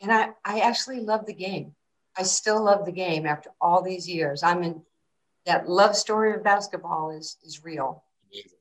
And 0.00 0.12
I, 0.12 0.30
I 0.44 0.60
actually 0.60 1.00
love 1.00 1.26
the 1.26 1.34
game. 1.34 1.74
I 2.16 2.22
still 2.22 2.64
love 2.64 2.84
the 2.84 2.92
game 2.92 3.26
after 3.26 3.50
all 3.60 3.82
these 3.82 4.08
years. 4.08 4.42
I'm 4.42 4.62
in 4.62 4.82
that 5.44 5.68
love 5.68 5.96
story 5.96 6.34
of 6.34 6.44
basketball 6.44 7.10
is 7.10 7.36
is 7.44 7.64
real. 7.64 8.02
Amazing, 8.32 8.58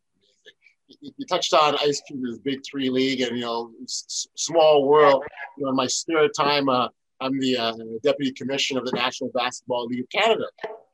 amazing. 0.90 1.14
You 1.18 1.26
touched 1.26 1.54
on 1.54 1.76
Ice 1.80 2.02
Cube's 2.08 2.40
Big 2.40 2.62
Three 2.70 2.90
League, 2.90 3.22
and 3.22 3.38
you 3.38 3.44
know, 3.44 3.72
small 3.88 4.88
world. 4.88 5.24
You 5.58 5.66
know, 5.66 5.70
in 5.72 5.76
my 5.76 5.88
spare 5.88 6.28
time, 6.30 6.70
uh, 6.70 6.90
I'm 7.22 7.40
the 7.40 7.58
uh, 7.58 7.74
deputy 8.04 8.32
commissioner 8.32 8.80
of 8.82 8.86
the 8.86 8.92
National 8.92 9.30
Basketball 9.34 9.88
League 9.88 10.02
of 10.02 10.10
Canada, 10.10 10.46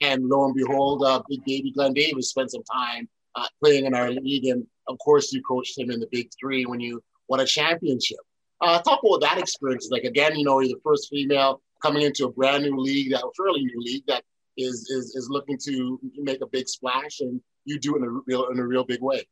and 0.02 0.28
lo 0.28 0.46
and 0.46 0.56
behold, 0.56 1.04
uh, 1.04 1.22
Big 1.28 1.44
Baby 1.46 1.72
Glen 1.72 1.94
Davis 1.94 2.30
spent 2.30 2.52
some 2.52 2.64
time 2.64 3.10
uh, 3.36 3.48
playing 3.64 3.86
in 3.86 3.96
our 3.96 4.12
league, 4.12 4.46
and 4.46 4.66
of 4.88 4.98
course, 5.00 5.32
you 5.34 5.42
coached 5.42 5.78
him 5.78 5.90
in 5.90 6.00
the 6.00 6.08
Big 6.12 6.30
Three 6.40 6.66
when 6.66 6.80
you 6.80 7.02
won 7.28 7.40
a 7.40 7.46
championship. 7.46 8.20
Uh, 8.62 8.80
talk 8.82 9.00
about 9.04 9.22
that 9.22 9.40
experience. 9.40 9.90
Like 9.92 10.04
again, 10.04 10.38
you 10.38 10.46
know, 10.46 10.60
you're 10.60 10.76
the 10.76 10.82
first 10.84 11.10
female 11.10 11.62
coming 11.82 12.04
into 12.04 12.26
a 12.26 12.32
brand 12.32 12.64
new 12.64 12.78
league, 12.78 13.12
that 13.12 13.24
fairly 13.36 13.64
new 13.64 13.82
league 13.82 14.04
that 14.08 14.24
is 14.58 14.90
is 14.90 15.16
is 15.16 15.28
looking 15.30 15.58
to 15.66 16.00
make 16.18 16.42
a 16.42 16.48
big 16.48 16.68
splash, 16.68 17.22
and 17.22 17.42
you 17.66 17.80
do 17.80 17.96
it 17.96 18.00
in 18.00 18.04
a 18.04 18.10
real 18.28 18.48
in 18.48 18.60
a 18.60 18.66
real 18.66 18.84
big 18.84 19.02
way. 19.02 19.26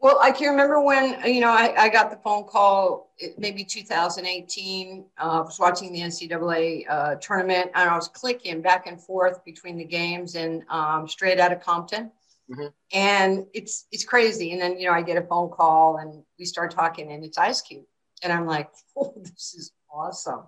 Well, 0.00 0.18
I 0.20 0.32
can 0.32 0.50
remember 0.50 0.82
when 0.82 1.18
you 1.24 1.40
know 1.40 1.50
I, 1.50 1.74
I 1.84 1.88
got 1.88 2.10
the 2.10 2.18
phone 2.18 2.44
call, 2.44 3.14
maybe 3.38 3.64
2018. 3.64 5.04
Uh, 5.18 5.22
I 5.22 5.40
was 5.40 5.58
watching 5.58 5.92
the 5.92 6.00
NCAA 6.00 6.84
uh, 6.88 7.14
tournament, 7.16 7.70
and 7.74 7.88
I 7.88 7.96
was 7.96 8.08
clicking 8.08 8.60
back 8.60 8.86
and 8.86 9.00
forth 9.00 9.42
between 9.44 9.78
the 9.78 9.84
games 9.84 10.34
and 10.34 10.62
um, 10.68 11.08
straight 11.08 11.40
out 11.40 11.52
of 11.52 11.60
Compton 11.60 12.10
Mm-hmm. 12.50 12.66
And 12.92 13.46
it's 13.54 13.86
it's 13.90 14.04
crazy. 14.04 14.52
And 14.52 14.60
then 14.60 14.78
you 14.78 14.86
know 14.86 14.92
I 14.92 15.02
get 15.02 15.16
a 15.16 15.26
phone 15.26 15.50
call 15.50 15.98
and 15.98 16.22
we 16.38 16.44
start 16.44 16.70
talking 16.70 17.10
and 17.12 17.24
it's 17.24 17.38
Ice 17.38 17.62
Cube. 17.62 17.84
And 18.22 18.32
I'm 18.32 18.46
like, 18.46 18.70
oh, 18.96 19.14
this 19.16 19.54
is 19.54 19.72
awesome. 19.92 20.42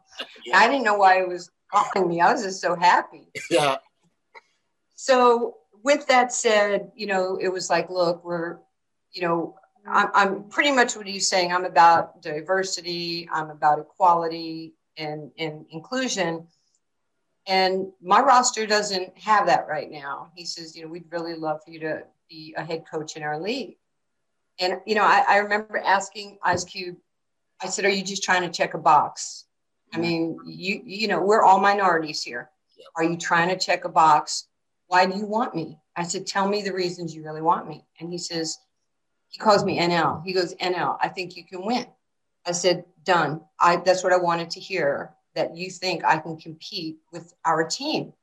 Yeah. 0.44 0.58
I 0.58 0.68
didn't 0.68 0.84
know 0.84 0.96
why 0.96 1.20
it 1.20 1.28
was 1.28 1.50
calling 1.72 2.08
me. 2.08 2.20
I 2.20 2.32
was 2.32 2.42
just 2.42 2.60
so 2.60 2.76
happy. 2.76 3.28
Yeah. 3.50 3.76
So 4.98 5.56
with 5.84 6.06
that 6.06 6.32
said, 6.32 6.90
you 6.96 7.06
know, 7.06 7.38
it 7.40 7.48
was 7.48 7.68
like, 7.68 7.90
look, 7.90 8.24
we're, 8.24 8.58
you 9.12 9.22
know, 9.22 9.56
I'm, 9.86 10.08
I'm 10.14 10.44
pretty 10.44 10.72
much 10.72 10.96
what 10.96 11.06
he's 11.06 11.28
saying. 11.28 11.52
I'm 11.52 11.64
about 11.64 12.20
diversity. 12.22 13.28
I'm 13.32 13.50
about 13.50 13.78
equality 13.78 14.74
and, 14.96 15.30
and 15.38 15.66
inclusion. 15.70 16.46
And 17.46 17.92
my 18.02 18.20
roster 18.20 18.66
doesn't 18.66 19.16
have 19.18 19.46
that 19.46 19.68
right 19.68 19.90
now. 19.90 20.32
He 20.34 20.44
says, 20.44 20.76
you 20.76 20.82
know, 20.82 20.88
we'd 20.88 21.10
really 21.10 21.34
love 21.34 21.60
for 21.64 21.70
you 21.70 21.80
to 21.80 22.02
be 22.28 22.54
a 22.56 22.64
head 22.64 22.84
coach 22.90 23.16
in 23.16 23.22
our 23.22 23.40
league. 23.40 23.76
And, 24.58 24.80
you 24.86 24.94
know, 24.94 25.04
I, 25.04 25.24
I 25.28 25.36
remember 25.38 25.78
asking 25.78 26.38
Ice 26.42 26.64
Cube, 26.64 26.96
I 27.62 27.68
said, 27.68 27.84
are 27.84 27.90
you 27.90 28.02
just 28.02 28.24
trying 28.24 28.42
to 28.42 28.48
check 28.48 28.74
a 28.74 28.78
box? 28.78 29.44
I 29.94 29.98
mean, 29.98 30.38
you, 30.44 30.82
you 30.84 31.08
know, 31.08 31.22
we're 31.22 31.42
all 31.42 31.60
minorities 31.60 32.22
here. 32.22 32.50
Are 32.96 33.04
you 33.04 33.16
trying 33.16 33.48
to 33.48 33.56
check 33.56 33.84
a 33.84 33.88
box? 33.88 34.48
Why 34.88 35.06
do 35.06 35.16
you 35.16 35.26
want 35.26 35.54
me? 35.54 35.78
I 35.94 36.02
said, 36.02 36.26
tell 36.26 36.48
me 36.48 36.62
the 36.62 36.72
reasons 36.72 37.14
you 37.14 37.24
really 37.24 37.42
want 37.42 37.68
me. 37.68 37.84
And 38.00 38.10
he 38.10 38.18
says, 38.18 38.58
he 39.36 39.38
calls 39.38 39.66
me 39.66 39.78
NL. 39.78 40.24
He 40.24 40.32
goes, 40.32 40.54
NL, 40.54 40.96
I 40.98 41.08
think 41.08 41.36
you 41.36 41.44
can 41.44 41.62
win. 41.62 41.84
I 42.46 42.52
said, 42.52 42.86
done. 43.04 43.42
I, 43.60 43.76
that's 43.76 44.02
what 44.02 44.14
I 44.14 44.16
wanted 44.16 44.48
to 44.52 44.60
hear 44.60 45.12
that 45.34 45.54
you 45.54 45.70
think 45.70 46.06
I 46.06 46.16
can 46.16 46.38
compete 46.38 46.96
with 47.12 47.34
our 47.44 47.68
team. 47.68 48.14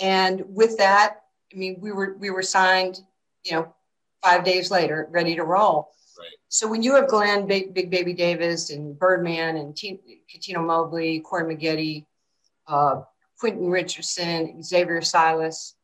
And 0.00 0.42
with 0.48 0.78
that, 0.78 1.18
I 1.52 1.56
mean, 1.56 1.78
we 1.80 1.92
were 1.92 2.16
we 2.18 2.30
were 2.30 2.42
signed, 2.42 2.98
you 3.44 3.52
know, 3.52 3.72
five 4.20 4.42
days 4.42 4.68
later, 4.68 5.06
ready 5.12 5.36
to 5.36 5.44
roll. 5.44 5.92
Right. 6.18 6.26
So 6.48 6.66
when 6.66 6.82
you 6.82 6.96
have 6.96 7.06
Glen, 7.06 7.46
Big, 7.46 7.72
Big 7.72 7.88
Baby 7.88 8.12
Davis, 8.12 8.70
and 8.70 8.98
Birdman, 8.98 9.58
and 9.58 9.76
T- 9.76 10.00
Cuttino 10.28 10.66
Mobley, 10.66 11.20
Corey 11.20 11.54
Maggette, 11.54 12.04
uh, 12.66 13.02
Quentin 13.38 13.70
Richardson, 13.70 14.60
Xavier 14.60 15.02
Silas, 15.02 15.76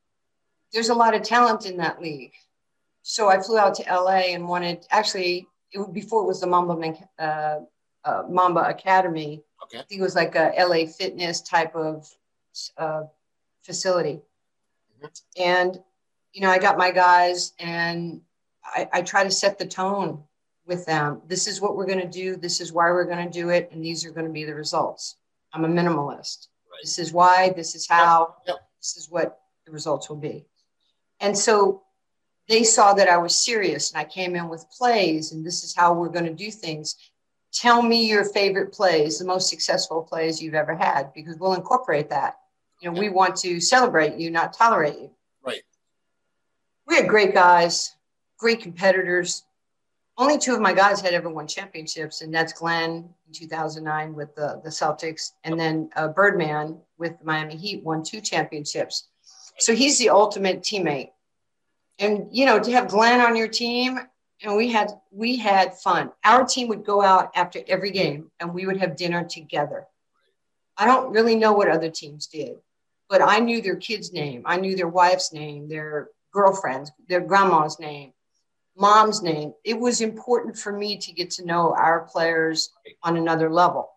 there's 0.72 0.88
a 0.88 0.94
lot 0.94 1.14
of 1.14 1.22
talent 1.22 1.64
in 1.64 1.76
that 1.76 2.02
league. 2.02 2.32
So 3.02 3.28
I 3.28 3.40
flew 3.40 3.58
out 3.58 3.74
to 3.74 3.82
LA 3.82 4.32
and 4.32 4.48
wanted 4.48 4.86
actually 4.90 5.48
it, 5.72 5.92
before 5.92 6.22
it 6.22 6.26
was 6.26 6.40
the 6.40 6.46
Mamba 6.46 6.94
uh, 7.18 7.58
uh, 8.04 8.22
Mamba 8.28 8.68
Academy. 8.68 9.42
Okay. 9.64 9.78
I 9.78 9.82
think 9.82 10.00
it 10.00 10.04
was 10.04 10.14
like 10.14 10.34
a 10.34 10.52
LA 10.58 10.86
Fitness 10.86 11.40
type 11.40 11.74
of 11.74 12.08
uh, 12.78 13.02
facility. 13.62 14.20
Mm-hmm. 14.98 15.42
And, 15.42 15.80
you 16.32 16.42
know, 16.42 16.50
I 16.50 16.58
got 16.58 16.78
my 16.78 16.90
guys 16.90 17.52
and 17.58 18.20
I, 18.64 18.88
I 18.92 19.02
try 19.02 19.24
to 19.24 19.30
set 19.30 19.58
the 19.58 19.66
tone 19.66 20.22
with 20.66 20.86
them. 20.86 21.22
This 21.26 21.46
is 21.46 21.60
what 21.60 21.76
we're 21.76 21.86
going 21.86 22.00
to 22.00 22.08
do. 22.08 22.36
This 22.36 22.60
is 22.60 22.72
why 22.72 22.90
we're 22.90 23.04
going 23.04 23.24
to 23.24 23.32
do 23.32 23.48
it. 23.50 23.70
And 23.72 23.84
these 23.84 24.04
are 24.06 24.10
going 24.10 24.26
to 24.26 24.32
be 24.32 24.44
the 24.44 24.54
results. 24.54 25.16
I'm 25.52 25.64
a 25.64 25.68
minimalist. 25.68 26.48
Right. 26.70 26.82
This 26.82 26.98
is 26.98 27.12
why, 27.12 27.50
this 27.50 27.74
is 27.74 27.88
how, 27.88 28.36
yep. 28.46 28.54
Yep. 28.54 28.68
this 28.78 28.96
is 28.96 29.10
what 29.10 29.40
the 29.66 29.72
results 29.72 30.08
will 30.08 30.16
be. 30.16 30.46
And 31.20 31.36
so 31.36 31.82
they 32.48 32.64
saw 32.64 32.92
that 32.94 33.08
I 33.08 33.18
was 33.18 33.34
serious 33.34 33.92
and 33.92 34.00
I 34.00 34.04
came 34.04 34.36
in 34.36 34.48
with 34.48 34.66
plays 34.76 35.32
and 35.32 35.44
this 35.44 35.64
is 35.64 35.74
how 35.74 35.92
we're 35.94 36.08
going 36.08 36.26
to 36.26 36.34
do 36.34 36.50
things 36.50 36.96
tell 37.52 37.82
me 37.82 38.08
your 38.08 38.24
favorite 38.24 38.72
plays, 38.72 39.18
the 39.18 39.24
most 39.24 39.48
successful 39.48 40.02
plays 40.02 40.42
you've 40.42 40.54
ever 40.54 40.74
had, 40.74 41.12
because 41.12 41.36
we'll 41.38 41.54
incorporate 41.54 42.10
that. 42.10 42.38
You 42.80 42.90
know, 42.90 42.98
we 42.98 43.10
want 43.10 43.36
to 43.36 43.60
celebrate 43.60 44.16
you, 44.16 44.30
not 44.30 44.52
tolerate 44.52 44.98
you. 44.98 45.10
Right. 45.44 45.62
We 46.86 46.96
had 46.96 47.08
great 47.08 47.34
guys, 47.34 47.94
great 48.38 48.60
competitors. 48.60 49.44
Only 50.18 50.38
two 50.38 50.54
of 50.54 50.60
my 50.60 50.72
guys 50.72 51.00
had 51.00 51.14
ever 51.14 51.28
won 51.28 51.46
championships, 51.46 52.22
and 52.22 52.34
that's 52.34 52.52
Glen 52.52 53.08
in 53.26 53.32
2009 53.32 54.14
with 54.14 54.34
the, 54.34 54.60
the 54.64 54.70
Celtics, 54.70 55.32
and 55.44 55.58
then 55.58 55.90
uh, 55.94 56.08
Birdman 56.08 56.78
with 56.98 57.18
the 57.18 57.24
Miami 57.24 57.56
Heat 57.56 57.84
won 57.84 58.02
two 58.02 58.20
championships. 58.20 59.08
So 59.58 59.74
he's 59.74 59.98
the 59.98 60.10
ultimate 60.10 60.62
teammate. 60.62 61.10
And, 61.98 62.28
you 62.30 62.46
know, 62.46 62.58
to 62.58 62.72
have 62.72 62.88
Glen 62.88 63.20
on 63.20 63.36
your 63.36 63.48
team 63.48 63.98
and 64.42 64.56
we 64.56 64.70
had 64.70 64.92
we 65.10 65.36
had 65.36 65.78
fun. 65.78 66.10
Our 66.24 66.44
team 66.44 66.68
would 66.68 66.84
go 66.84 67.02
out 67.02 67.30
after 67.34 67.60
every 67.68 67.90
game 67.90 68.30
and 68.40 68.52
we 68.52 68.66
would 68.66 68.78
have 68.78 68.96
dinner 68.96 69.24
together. 69.24 69.86
I 70.76 70.86
don't 70.86 71.12
really 71.12 71.36
know 71.36 71.52
what 71.52 71.68
other 71.68 71.90
teams 71.90 72.26
did, 72.26 72.56
but 73.08 73.22
I 73.22 73.38
knew 73.38 73.62
their 73.62 73.76
kid's 73.76 74.12
name. 74.12 74.42
I 74.46 74.56
knew 74.56 74.74
their 74.74 74.88
wife's 74.88 75.32
name, 75.32 75.68
their 75.68 76.08
girlfriend's, 76.32 76.90
their 77.08 77.20
grandma's 77.20 77.78
name, 77.78 78.12
mom's 78.76 79.22
name. 79.22 79.52
It 79.64 79.78
was 79.78 80.00
important 80.00 80.56
for 80.56 80.72
me 80.72 80.96
to 80.98 81.12
get 81.12 81.30
to 81.32 81.44
know 81.44 81.74
our 81.74 82.00
players 82.00 82.70
on 83.02 83.16
another 83.16 83.50
level. 83.50 83.90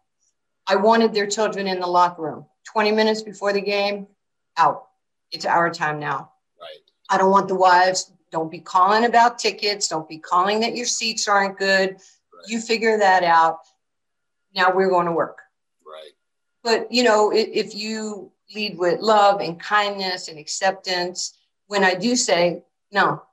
I 0.67 0.75
wanted 0.75 1.13
their 1.13 1.27
children 1.27 1.67
in 1.67 1.79
the 1.79 1.87
locker 1.87 2.21
room. 2.21 2.45
20 2.65 2.91
minutes 2.91 3.21
before 3.21 3.53
the 3.53 3.61
game, 3.61 4.07
out. 4.57 4.87
It's 5.31 5.45
our 5.45 5.69
time 5.69 5.99
now. 5.99 6.31
I 7.09 7.17
don't 7.17 7.31
want 7.31 7.47
the 7.47 7.55
wives 7.55 8.11
don't 8.31 8.51
be 8.51 8.59
calling 8.59 9.05
about 9.05 9.39
tickets. 9.39 9.87
Don't 9.87 10.09
be 10.09 10.17
calling 10.17 10.59
that 10.59 10.75
your 10.75 10.85
seats 10.85 11.27
aren't 11.27 11.57
good. 11.57 11.91
Right. 11.91 12.43
You 12.47 12.59
figure 12.59 12.97
that 12.97 13.23
out. 13.23 13.59
Now 14.53 14.73
we're 14.73 14.89
going 14.89 15.05
to 15.05 15.11
work. 15.11 15.37
Right. 15.85 16.11
But, 16.63 16.91
you 16.91 17.03
know, 17.03 17.31
if, 17.31 17.47
if 17.47 17.75
you 17.75 18.31
lead 18.53 18.77
with 18.77 18.99
love 18.99 19.39
and 19.39 19.59
kindness 19.59 20.27
and 20.27 20.37
acceptance, 20.37 21.37
when 21.67 21.83
I 21.83 21.95
do 21.95 22.15
say, 22.15 22.63
no, 22.91 23.23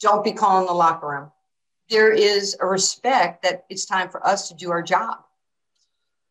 don't 0.00 0.22
be 0.22 0.32
calling 0.32 0.66
the 0.66 0.72
locker 0.72 1.08
room, 1.08 1.32
there 1.90 2.12
is 2.12 2.56
a 2.60 2.66
respect 2.66 3.42
that 3.42 3.64
it's 3.68 3.86
time 3.86 4.08
for 4.08 4.24
us 4.26 4.48
to 4.48 4.54
do 4.54 4.70
our 4.70 4.82
job. 4.82 5.18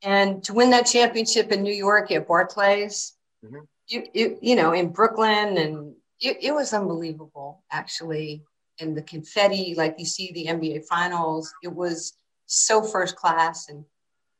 And 0.02 0.44
to 0.46 0.54
win 0.54 0.70
that 0.72 0.86
championship 0.86 1.52
in 1.52 1.62
New 1.62 1.74
York 1.74 2.12
at 2.12 2.28
Barclays, 2.28 3.14
mm-hmm. 3.44 3.60
you, 3.88 4.04
you, 4.14 4.38
you 4.42 4.56
know, 4.56 4.72
in 4.74 4.90
Brooklyn 4.90 5.58
and 5.58 5.96
it, 6.20 6.38
it 6.42 6.54
was 6.54 6.74
unbelievable, 6.74 7.64
actually. 7.72 8.44
And 8.80 8.98
the 8.98 9.04
confetti, 9.04 9.76
like 9.76 9.96
you 9.98 10.06
see 10.06 10.32
the 10.34 10.48
NBA 10.48 10.86
finals, 10.86 11.54
it 11.62 11.74
was 11.74 12.14
so 12.46 12.82
first 12.82 13.16
class. 13.16 13.70
And 13.70 13.86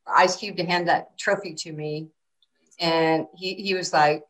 Ice 0.06 0.36
Cube 0.36 0.56
to 0.56 0.64
hand 0.64 0.88
that 0.88 1.16
trophy 1.18 1.54
to 1.54 1.72
me. 1.72 2.08
And 2.80 3.26
he, 3.34 3.54
he 3.54 3.74
was 3.74 3.92
like, 3.92 4.24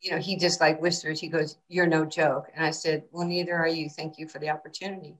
you 0.00 0.10
know, 0.10 0.18
he 0.18 0.36
just 0.36 0.60
like 0.60 0.80
whispers, 0.80 1.18
he 1.18 1.28
goes, 1.28 1.56
You're 1.68 1.86
no 1.86 2.04
joke. 2.04 2.46
And 2.54 2.64
I 2.64 2.70
said, 2.70 3.04
Well, 3.10 3.26
neither 3.26 3.54
are 3.54 3.66
you. 3.68 3.88
Thank 3.88 4.18
you 4.18 4.28
for 4.28 4.38
the 4.38 4.50
opportunity. 4.50 5.16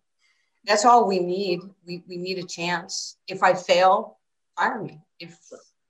That's 0.65 0.85
all 0.85 1.09
we 1.09 1.19
need. 1.19 1.61
We, 1.87 2.05
we 2.07 2.17
need 2.17 2.39
a 2.39 2.47
chance. 2.47 3.17
If 3.27 3.43
I 3.43 3.55
fail, 3.55 4.19
fire 4.57 4.81
me. 4.81 5.01
If 5.19 5.37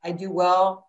I 0.05 0.13
do 0.13 0.31
well, 0.31 0.87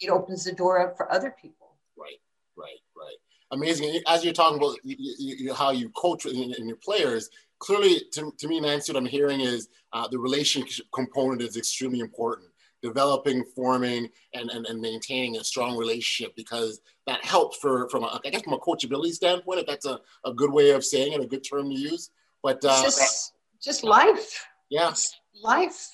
it 0.00 0.10
opens 0.10 0.44
the 0.44 0.52
door 0.52 0.80
up 0.86 0.96
for 0.96 1.10
other 1.10 1.34
people. 1.40 1.76
Right, 1.96 2.20
right, 2.56 2.80
right 2.96 3.16
amazing. 3.54 4.00
As 4.06 4.24
you're 4.24 4.34
talking 4.34 4.58
about 4.58 4.76
you, 4.84 4.96
you, 5.18 5.54
how 5.54 5.70
you 5.70 5.88
coach 5.90 6.26
and, 6.26 6.54
in, 6.54 6.68
your 6.68 6.76
players, 6.76 7.30
clearly 7.58 8.02
to, 8.12 8.32
to 8.38 8.48
me, 8.48 8.60
Nancy, 8.60 8.92
what 8.92 8.98
I'm 9.00 9.06
hearing 9.06 9.40
is 9.40 9.68
uh, 9.92 10.06
the 10.08 10.18
relationship 10.18 10.86
component 10.92 11.42
is 11.42 11.56
extremely 11.56 12.00
important. 12.00 12.48
Developing, 12.82 13.44
forming, 13.56 14.10
and, 14.34 14.50
and, 14.50 14.66
and 14.66 14.78
maintaining 14.78 15.38
a 15.38 15.44
strong 15.44 15.78
relationship 15.78 16.36
because 16.36 16.82
that 17.06 17.24
helps 17.24 17.56
for 17.56 17.88
from 17.88 18.04
a, 18.04 18.20
I 18.22 18.28
guess 18.28 18.42
from 18.42 18.52
a 18.52 18.58
coachability 18.58 19.12
standpoint, 19.12 19.60
if 19.60 19.66
that's 19.66 19.86
a, 19.86 20.00
a 20.26 20.34
good 20.34 20.52
way 20.52 20.70
of 20.70 20.84
saying 20.84 21.14
it, 21.14 21.20
a 21.20 21.26
good 21.26 21.44
term 21.48 21.70
to 21.70 21.74
use. 21.74 22.10
But 22.42 22.62
uh, 22.62 22.82
just 22.82 23.32
just 23.62 23.84
life. 23.84 24.46
Yes, 24.68 25.18
yeah. 25.32 25.48
life. 25.48 25.88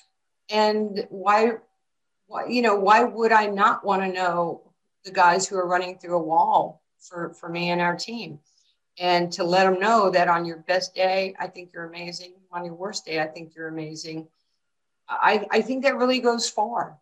And 0.49 1.07
why, 1.09 1.53
why, 2.27 2.47
you 2.47 2.61
know, 2.61 2.75
why 2.75 3.05
would 3.05 3.31
I 3.31 3.45
not 3.45 3.85
want 3.85 4.01
to 4.01 4.11
know 4.11 4.73
the 5.05 5.11
guys 5.11 5.47
who 5.47 5.55
are 5.55 5.67
running 5.67 5.97
through 5.97 6.17
a 6.17 6.21
wall 6.21 6.80
for, 7.01 7.33
for 7.33 7.49
me 7.49 7.71
and 7.71 7.81
our 7.81 7.95
team. 7.95 8.39
And 8.99 9.31
to 9.33 9.43
let 9.43 9.63
them 9.63 9.79
know 9.79 10.09
that 10.11 10.27
on 10.27 10.45
your 10.45 10.57
best 10.57 10.93
day, 10.93 11.33
I 11.39 11.47
think 11.47 11.71
you're 11.73 11.85
amazing. 11.85 12.33
On 12.51 12.65
your 12.65 12.75
worst 12.75 13.05
day, 13.05 13.21
I 13.21 13.27
think 13.27 13.55
you're 13.55 13.69
amazing. 13.69 14.27
I, 15.07 15.45
I 15.51 15.61
think 15.61 15.83
that 15.83 15.97
really 15.97 16.19
goes 16.19 16.49
far. 16.49 16.97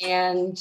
And, 0.00 0.58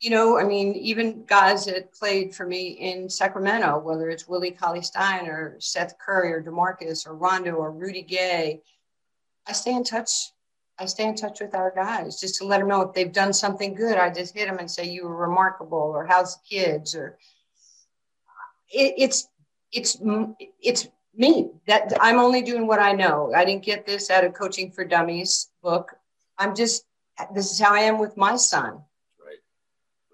you 0.00 0.10
know, 0.10 0.38
I 0.38 0.44
mean, 0.44 0.74
even 0.74 1.24
guys 1.24 1.66
that 1.66 1.92
played 1.94 2.34
for 2.34 2.46
me 2.46 2.68
in 2.68 3.08
Sacramento, 3.08 3.78
whether 3.78 4.08
it's 4.08 4.28
Willie 4.28 4.50
Cauley 4.50 4.82
Stein 4.82 5.26
or 5.26 5.56
Seth 5.60 5.96
Curry 5.98 6.32
or 6.32 6.42
DeMarcus 6.42 7.06
or 7.06 7.14
Rondo 7.14 7.52
or 7.54 7.70
Rudy 7.70 8.02
Gay, 8.02 8.62
I 9.46 9.52
stay 9.52 9.74
in 9.74 9.84
touch. 9.84 10.32
I 10.78 10.86
stay 10.86 11.06
in 11.06 11.14
touch 11.14 11.40
with 11.40 11.54
our 11.54 11.70
guys 11.70 12.20
just 12.20 12.36
to 12.36 12.44
let 12.44 12.58
them 12.58 12.68
know 12.68 12.82
if 12.82 12.92
they've 12.92 13.12
done 13.12 13.32
something 13.32 13.74
good. 13.74 13.96
I 13.96 14.12
just 14.12 14.34
hit 14.34 14.48
them 14.48 14.58
and 14.58 14.68
say, 14.68 14.84
You 14.84 15.04
were 15.04 15.16
remarkable, 15.16 15.78
or 15.78 16.04
how's 16.04 16.36
the 16.36 16.42
kids, 16.48 16.96
or 16.96 17.16
it, 18.74 18.94
it's 18.98 19.28
it's 19.72 19.98
it's 20.60 20.88
me 21.16 21.50
that 21.66 21.92
I'm 22.00 22.18
only 22.18 22.42
doing 22.42 22.66
what 22.66 22.80
I 22.80 22.92
know. 22.92 23.32
I 23.34 23.44
didn't 23.44 23.64
get 23.64 23.86
this 23.86 24.10
out 24.10 24.24
of 24.24 24.34
Coaching 24.34 24.70
for 24.70 24.84
Dummies 24.84 25.50
book. 25.62 25.94
I'm 26.38 26.54
just 26.54 26.84
this 27.34 27.52
is 27.52 27.60
how 27.60 27.72
I 27.72 27.80
am 27.80 27.98
with 27.98 28.16
my 28.16 28.36
son. 28.36 28.80
Right. 29.24 29.38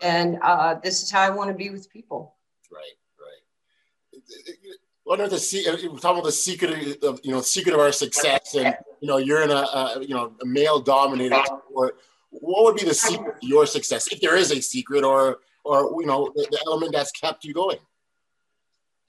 And 0.02 0.38
uh, 0.42 0.76
this 0.82 1.02
is 1.02 1.10
how 1.10 1.20
I 1.20 1.30
want 1.30 1.48
to 1.48 1.54
be 1.54 1.70
with 1.70 1.90
people. 1.90 2.34
Right. 2.70 2.82
Right. 3.18 4.56
what 5.04 5.20
are 5.20 5.28
the 5.28 5.38
secret? 5.38 5.82
We're 5.82 5.98
talking 5.98 6.18
about 6.18 6.24
the 6.24 6.32
secret 6.32 7.02
of 7.02 7.20
you 7.22 7.32
know 7.32 7.40
secret 7.40 7.74
of 7.74 7.80
our 7.80 7.92
success, 7.92 8.54
and 8.54 8.76
you 9.00 9.08
know 9.08 9.16
you're 9.16 9.42
in 9.42 9.50
a, 9.50 9.54
a 9.54 9.98
you 10.02 10.14
know 10.14 10.32
a 10.42 10.46
male 10.46 10.80
dominated 10.80 11.42
sport. 11.46 11.96
What 12.30 12.64
would 12.64 12.76
be 12.76 12.84
the 12.84 12.94
secret 12.94 13.40
to 13.40 13.46
your 13.46 13.66
success, 13.66 14.06
if 14.12 14.20
there 14.20 14.36
is 14.36 14.52
a 14.52 14.60
secret, 14.60 15.02
or 15.02 15.38
or 15.64 16.00
you 16.00 16.06
know 16.06 16.30
the, 16.34 16.46
the 16.50 16.62
element 16.66 16.92
that's 16.92 17.10
kept 17.10 17.44
you 17.44 17.54
going? 17.54 17.78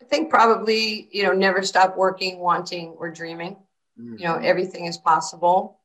I 0.02 0.06
think 0.06 0.30
probably 0.30 1.08
you 1.12 1.24
know 1.24 1.34
never 1.34 1.62
stop 1.64 1.96
working, 1.98 2.40
wanting, 2.40 2.90
or 2.98 3.12
dreaming. 3.12 3.58
Mm-hmm. 4.00 4.18
You 4.18 4.26
know 4.26 4.36
everything 4.36 4.86
is 4.86 4.98
possible, 4.98 5.80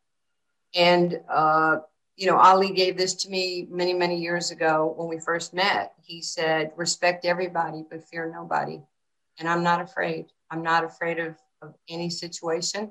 and 0.75 1.21
uh, 1.29 1.79
you 2.17 2.27
know 2.27 2.37
Ali 2.37 2.73
gave 2.73 2.97
this 2.97 3.15
to 3.15 3.31
me 3.31 3.69
many 3.71 3.93
many 3.93 4.19
years 4.21 4.51
ago 4.51 4.95
when 4.97 5.09
we 5.09 5.19
first 5.19 5.55
met. 5.55 5.93
He 6.03 6.23
said, 6.23 6.73
"Respect 6.77 7.25
everybody, 7.25 7.85
but 7.89 8.03
fear 8.09 8.33
nobody." 8.33 8.81
and 9.39 9.49
I'm 9.49 9.63
not 9.63 9.81
afraid. 9.81 10.27
I'm 10.51 10.63
not 10.63 10.85
afraid 10.85 11.19
of, 11.19 11.37
of 11.63 11.75
any 11.89 12.11
situation. 12.11 12.91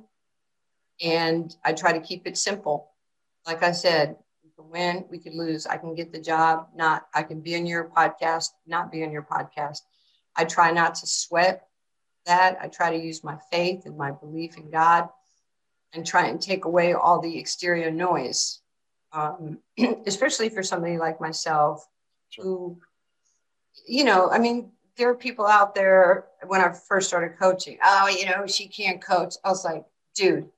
And 1.01 1.55
I 1.63 1.73
try 1.73 1.93
to 1.93 1.99
keep 1.99 2.27
it 2.27 2.37
simple. 2.37 2.91
Like 3.45 3.63
I 3.63 3.71
said, 3.71 4.15
we 4.43 4.51
can 4.51 4.69
win, 4.69 5.05
we 5.09 5.19
could 5.19 5.33
lose. 5.33 5.65
I 5.65 5.77
can 5.77 5.95
get 5.95 6.11
the 6.11 6.21
job, 6.21 6.67
not, 6.75 7.07
I 7.13 7.23
can 7.23 7.41
be 7.41 7.55
in 7.55 7.65
your 7.65 7.85
podcast, 7.85 8.49
not 8.65 8.91
be 8.91 9.03
in 9.03 9.11
your 9.11 9.23
podcast. 9.23 9.81
I 10.35 10.45
try 10.45 10.71
not 10.71 10.95
to 10.95 11.07
sweat 11.07 11.67
that. 12.25 12.57
I 12.61 12.67
try 12.67 12.91
to 12.91 13.03
use 13.03 13.23
my 13.23 13.37
faith 13.51 13.85
and 13.85 13.97
my 13.97 14.11
belief 14.11 14.57
in 14.57 14.69
God 14.69 15.09
and 15.93 16.05
try 16.05 16.27
and 16.27 16.41
take 16.41 16.65
away 16.65 16.93
all 16.93 17.19
the 17.19 17.37
exterior 17.37 17.91
noise, 17.91 18.61
um, 19.13 19.59
especially 20.05 20.49
for 20.49 20.63
somebody 20.63 20.97
like 20.97 21.21
myself 21.21 21.87
sure. 22.29 22.43
who, 22.43 22.77
you 23.87 24.03
know, 24.03 24.29
I 24.29 24.39
mean, 24.39 24.71
there 24.97 25.09
are 25.09 25.15
people 25.15 25.45
out 25.45 25.75
there 25.75 26.25
when 26.47 26.61
I 26.61 26.71
first 26.71 27.07
started 27.07 27.37
coaching. 27.37 27.77
Oh, 27.83 28.07
you 28.07 28.25
know, 28.25 28.45
she 28.47 28.67
can't 28.67 29.03
coach. 29.03 29.35
I 29.43 29.49
was 29.49 29.65
like, 29.65 29.85
dude, 30.15 30.49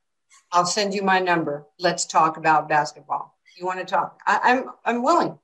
I'll 0.52 0.66
send 0.66 0.94
you 0.94 1.02
my 1.02 1.20
number. 1.20 1.66
Let's 1.80 2.06
talk 2.06 2.38
about 2.38 2.70
basketball. 2.70 3.36
You 3.58 3.66
want 3.66 3.80
to 3.80 3.86
talk? 3.86 4.20
I, 4.28 4.52
am 4.52 4.58
I'm, 4.58 4.70
I'm 4.86 5.04
willing. 5.04 5.38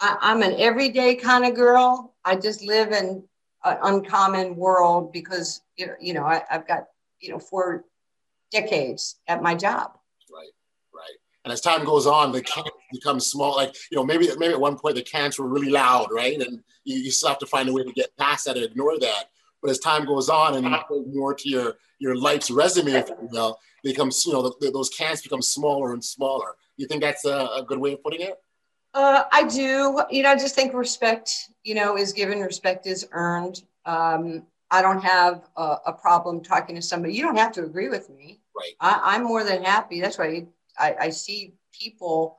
I, 0.00 0.16
I'm 0.20 0.42
an 0.42 0.54
everyday 0.58 1.14
kind 1.14 1.44
of 1.44 1.54
girl. 1.54 2.14
I 2.24 2.36
just 2.36 2.62
live 2.62 2.92
in 2.92 3.24
an 3.64 3.78
uncommon 3.82 4.56
world 4.56 5.12
because 5.12 5.62
you 5.76 6.14
know 6.14 6.24
I, 6.24 6.42
I've 6.50 6.66
got 6.66 6.86
you 7.20 7.30
know 7.30 7.38
four 7.38 7.84
decades 8.50 9.16
at 9.28 9.42
my 9.42 9.54
job. 9.54 9.92
Right, 10.32 10.50
right. 10.94 11.16
And 11.44 11.52
as 11.52 11.60
time 11.60 11.84
goes 11.84 12.06
on, 12.06 12.32
the 12.32 12.42
camp 12.42 12.68
become 12.92 13.20
small. 13.20 13.56
Like 13.56 13.74
you 13.90 13.96
know, 13.96 14.04
maybe 14.04 14.28
maybe 14.36 14.52
at 14.52 14.60
one 14.60 14.78
point 14.78 14.96
the 14.96 15.02
cans 15.02 15.38
were 15.38 15.46
really 15.46 15.70
loud, 15.70 16.08
right? 16.10 16.40
And 16.40 16.62
you, 16.84 16.96
you 16.96 17.10
still 17.10 17.30
have 17.30 17.38
to 17.38 17.46
find 17.46 17.68
a 17.68 17.72
way 17.72 17.84
to 17.84 17.92
get 17.92 18.16
past 18.16 18.46
that 18.46 18.56
and 18.56 18.64
ignore 18.64 18.98
that. 18.98 19.24
But 19.62 19.70
as 19.70 19.78
time 19.78 20.06
goes 20.06 20.28
on 20.28 20.54
and 20.54 20.64
you 20.64 21.12
more 21.14 21.34
to 21.34 21.48
your 21.48 21.76
your 21.98 22.16
life's 22.16 22.50
resume, 22.50 22.92
if 22.92 23.08
you 23.08 23.28
will, 23.30 23.58
becomes 23.82 24.24
you 24.26 24.32
know 24.32 24.42
the, 24.42 24.54
the, 24.60 24.70
those 24.70 24.88
cans 24.90 25.22
become 25.22 25.42
smaller 25.42 25.92
and 25.92 26.04
smaller. 26.04 26.56
You 26.76 26.86
think 26.86 27.02
that's 27.02 27.24
a, 27.24 27.48
a 27.56 27.64
good 27.66 27.78
way 27.78 27.92
of 27.92 28.02
putting 28.02 28.22
it? 28.22 28.36
Uh, 28.94 29.24
I 29.30 29.44
do. 29.44 30.00
You 30.10 30.22
know, 30.22 30.30
I 30.30 30.36
just 30.36 30.54
think 30.54 30.74
respect, 30.74 31.49
you 31.62 31.74
know, 31.74 31.96
is 31.96 32.12
given, 32.12 32.40
respect 32.40 32.86
is 32.86 33.06
earned. 33.12 33.62
Um, 33.84 34.44
I 34.70 34.82
don't 34.82 35.02
have 35.02 35.48
a, 35.56 35.76
a, 35.86 35.92
problem 35.92 36.42
talking 36.42 36.76
to 36.76 36.82
somebody. 36.82 37.14
You 37.14 37.22
don't 37.24 37.36
have 37.36 37.52
to 37.52 37.64
agree 37.64 37.88
with 37.88 38.08
me. 38.08 38.40
Right. 38.56 38.72
I, 38.80 39.16
am 39.16 39.24
more 39.24 39.42
than 39.42 39.64
happy. 39.64 40.00
That's 40.00 40.18
why 40.18 40.46
I, 40.78 40.94
I 41.00 41.10
see 41.10 41.54
people 41.72 42.38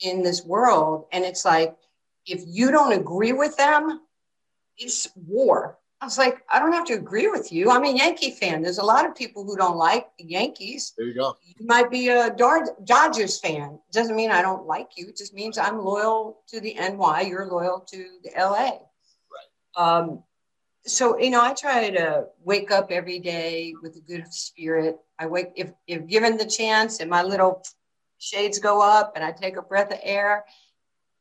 in 0.00 0.22
this 0.22 0.44
world, 0.44 1.06
and 1.12 1.24
it's 1.24 1.44
like 1.44 1.76
if 2.26 2.42
you 2.46 2.70
don't 2.70 2.92
agree 2.92 3.32
with 3.32 3.56
them, 3.56 4.00
it's 4.78 5.08
war. 5.16 5.78
I 6.02 6.04
was 6.04 6.18
like, 6.18 6.42
I 6.50 6.58
don't 6.58 6.72
have 6.72 6.84
to 6.86 6.94
agree 6.94 7.28
with 7.28 7.52
you. 7.52 7.70
I'm 7.70 7.84
a 7.84 7.88
Yankee 7.88 8.32
fan. 8.32 8.60
There's 8.60 8.78
a 8.78 8.84
lot 8.84 9.06
of 9.06 9.14
people 9.14 9.44
who 9.44 9.56
don't 9.56 9.76
like 9.76 10.08
the 10.18 10.24
Yankees. 10.24 10.94
There 10.98 11.06
you 11.06 11.14
go. 11.14 11.36
You 11.44 11.64
might 11.64 11.92
be 11.92 12.08
a 12.08 12.28
Dodgers 12.28 13.38
fan. 13.38 13.78
Doesn't 13.92 14.16
mean 14.16 14.32
I 14.32 14.42
don't 14.42 14.66
like 14.66 14.88
you. 14.96 15.06
It 15.10 15.16
just 15.16 15.32
means 15.32 15.58
I'm 15.58 15.78
loyal 15.78 16.40
to 16.48 16.60
the 16.60 16.74
NY. 16.74 17.26
You're 17.28 17.46
loyal 17.46 17.86
to 17.88 18.06
the 18.24 18.30
LA. 18.36 18.72
Right. 18.72 18.80
Um, 19.76 20.24
so 20.84 21.16
you 21.20 21.30
know, 21.30 21.40
I 21.40 21.54
try 21.54 21.88
to 21.90 22.24
wake 22.42 22.72
up 22.72 22.90
every 22.90 23.20
day 23.20 23.72
with 23.80 23.94
a 23.94 24.00
good 24.00 24.26
spirit. 24.34 24.96
I 25.20 25.26
wake 25.26 25.52
if 25.54 25.70
if 25.86 26.08
given 26.08 26.36
the 26.36 26.46
chance, 26.46 26.98
and 26.98 27.08
my 27.08 27.22
little 27.22 27.62
shades 28.18 28.58
go 28.58 28.82
up, 28.82 29.12
and 29.14 29.22
I 29.24 29.30
take 29.30 29.56
a 29.56 29.62
breath 29.62 29.92
of 29.92 30.00
air. 30.02 30.44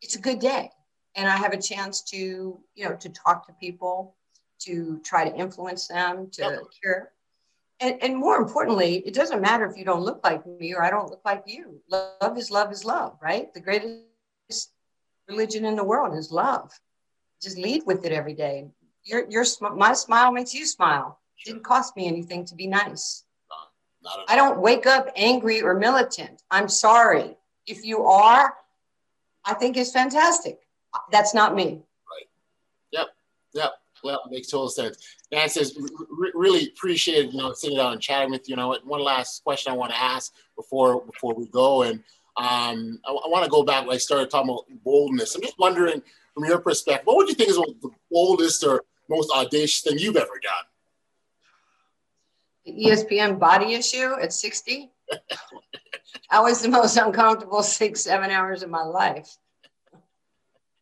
It's 0.01 0.15
a 0.15 0.19
good 0.19 0.39
day 0.39 0.71
and 1.15 1.29
I 1.29 1.35
have 1.37 1.53
a 1.53 1.61
chance 1.61 2.01
to, 2.03 2.17
you 2.75 2.89
know, 2.89 2.95
to 2.95 3.09
talk 3.09 3.45
to 3.47 3.53
people, 3.53 4.15
to 4.65 4.99
try 5.03 5.27
to 5.27 5.35
influence 5.35 5.87
them, 5.87 6.29
to 6.31 6.41
yep. 6.41 6.59
cure. 6.81 7.11
And, 7.79 8.01
and 8.01 8.15
more 8.15 8.37
importantly, 8.37 8.97
it 9.05 9.13
doesn't 9.13 9.41
matter 9.41 9.65
if 9.65 9.77
you 9.77 9.85
don't 9.85 10.01
look 10.01 10.21
like 10.23 10.45
me 10.45 10.73
or 10.73 10.83
I 10.83 10.89
don't 10.89 11.09
look 11.09 11.21
like 11.25 11.43
you. 11.47 11.81
Love 11.89 12.37
is 12.37 12.51
love 12.51 12.71
is 12.71 12.85
love, 12.85 13.17
right? 13.21 13.53
The 13.53 13.59
greatest 13.59 14.71
religion 15.27 15.65
in 15.65 15.75
the 15.75 15.83
world 15.83 16.15
is 16.15 16.31
love. 16.31 16.71
Just 17.41 17.57
lead 17.57 17.83
with 17.85 18.05
it 18.05 18.11
every 18.11 18.33
day. 18.33 18.67
Your, 19.03 19.27
your 19.29 19.45
my 19.75 19.93
smile 19.93 20.31
makes 20.31 20.53
you 20.53 20.67
smile. 20.67 21.19
It 21.39 21.49
didn't 21.49 21.63
cost 21.63 21.97
me 21.97 22.07
anything 22.07 22.45
to 22.45 22.55
be 22.55 22.67
nice. 22.67 23.23
I 24.27 24.35
don't 24.35 24.59
wake 24.59 24.85
up 24.85 25.09
angry 25.15 25.61
or 25.61 25.75
militant. 25.75 26.43
I'm 26.51 26.69
sorry. 26.69 27.35
If 27.65 27.83
you 27.83 28.03
are, 28.03 28.53
I 29.45 29.53
think 29.55 29.77
it's 29.77 29.91
fantastic 29.91 30.59
that's 31.11 31.33
not 31.33 31.55
me. 31.55 31.81
Right. 32.09 32.27
Yep. 32.91 33.07
Yep. 33.53 33.71
Well, 34.03 34.21
makes 34.29 34.49
total 34.49 34.69
sense. 34.69 34.97
Dan 35.31 35.49
says, 35.49 35.77
really 36.33 36.67
appreciate 36.67 37.31
you 37.31 37.37
know 37.37 37.53
sitting 37.53 37.77
down 37.77 37.93
and 37.93 38.01
chatting 38.01 38.31
with 38.31 38.49
you. 38.49 38.55
Know, 38.55 38.77
one 38.83 39.01
last 39.01 39.43
question 39.43 39.71
I 39.71 39.75
want 39.75 39.91
to 39.91 39.99
ask 39.99 40.33
before 40.55 41.05
before 41.05 41.33
we 41.35 41.47
go, 41.47 41.83
and 41.83 42.03
um, 42.37 42.99
I, 43.05 43.11
I 43.11 43.27
want 43.27 43.43
to 43.43 43.49
go 43.49 43.63
back. 43.63 43.85
When 43.85 43.95
I 43.95 43.97
started 43.97 44.29
talking 44.29 44.49
about 44.49 44.65
boldness. 44.83 45.35
I'm 45.35 45.41
just 45.41 45.59
wondering, 45.59 46.01
from 46.33 46.45
your 46.45 46.59
perspective, 46.59 47.05
what 47.05 47.17
would 47.17 47.27
you 47.27 47.35
think 47.35 47.49
is 47.49 47.57
the 47.57 47.91
boldest 48.11 48.63
or 48.63 48.83
most 49.09 49.31
audacious 49.35 49.81
thing 49.81 49.99
you've 49.99 50.15
ever 50.17 50.39
done? 50.41 50.65
The 52.65 52.85
ESPN 52.85 53.39
body 53.39 53.73
issue 53.73 54.13
at 54.21 54.33
60. 54.33 54.91
that 56.31 56.39
was 56.39 56.61
the 56.61 56.69
most 56.69 56.95
uncomfortable 56.97 57.63
six, 57.63 58.01
seven 58.01 58.29
hours 58.29 58.63
of 58.63 58.69
my 58.69 58.83
life. 58.83 59.35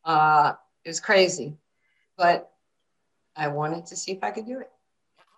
Uh, 0.04 0.54
it 0.84 0.90
was 0.90 1.00
crazy, 1.00 1.56
but 2.18 2.52
I 3.40 3.48
wanted 3.48 3.86
to 3.88 3.96
see 3.96 4.12
if 4.12 4.24
I 4.24 4.32
could 4.32 4.46
do 4.46 4.60
it. 4.60 4.70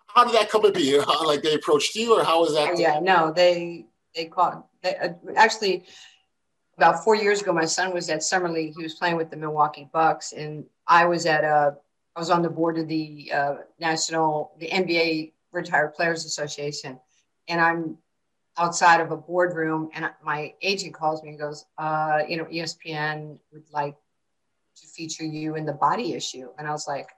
How 0.08 0.24
did 0.24 0.34
that 0.34 0.50
come 0.50 0.62
to 0.62 0.72
be? 0.72 0.98
like 1.24 1.42
they 1.42 1.54
approached 1.54 1.94
you, 1.94 2.18
or 2.18 2.24
how 2.24 2.40
was 2.40 2.54
that? 2.54 2.78
Yeah, 2.78 2.98
no, 3.00 3.32
they 3.32 3.86
they 4.14 4.26
called. 4.26 4.64
They, 4.82 4.96
uh, 4.96 5.10
actually, 5.36 5.84
about 6.76 7.04
four 7.04 7.14
years 7.14 7.40
ago, 7.40 7.52
my 7.52 7.64
son 7.64 7.94
was 7.94 8.10
at 8.10 8.22
summer 8.22 8.50
league. 8.50 8.74
He 8.76 8.82
was 8.82 8.94
playing 8.94 9.16
with 9.16 9.30
the 9.30 9.36
Milwaukee 9.36 9.88
Bucks, 9.92 10.32
and 10.32 10.64
I 10.86 11.06
was 11.06 11.24
at 11.24 11.44
a. 11.44 11.76
I 12.14 12.20
was 12.20 12.28
on 12.28 12.42
the 12.42 12.50
board 12.50 12.76
of 12.76 12.88
the 12.88 13.32
uh, 13.32 13.54
national, 13.78 14.52
the 14.58 14.68
NBA 14.68 15.32
Retired 15.52 15.94
Players 15.94 16.26
Association, 16.26 16.98
and 17.48 17.58
I'm 17.60 17.96
outside 18.58 19.00
of 19.00 19.12
a 19.12 19.16
boardroom, 19.16 19.88
and 19.94 20.10
my 20.22 20.52
agent 20.60 20.92
calls 20.92 21.22
me 21.22 21.30
and 21.30 21.38
goes, 21.38 21.64
uh, 21.78 22.20
"You 22.28 22.36
know, 22.36 22.44
ESPN 22.44 23.38
would 23.52 23.64
like 23.72 23.96
to 24.76 24.86
feature 24.86 25.24
you 25.24 25.56
in 25.56 25.64
the 25.64 25.72
body 25.72 26.14
issue. 26.14 26.48
And 26.58 26.66
I 26.66 26.72
was 26.72 26.86
like, 26.86 27.08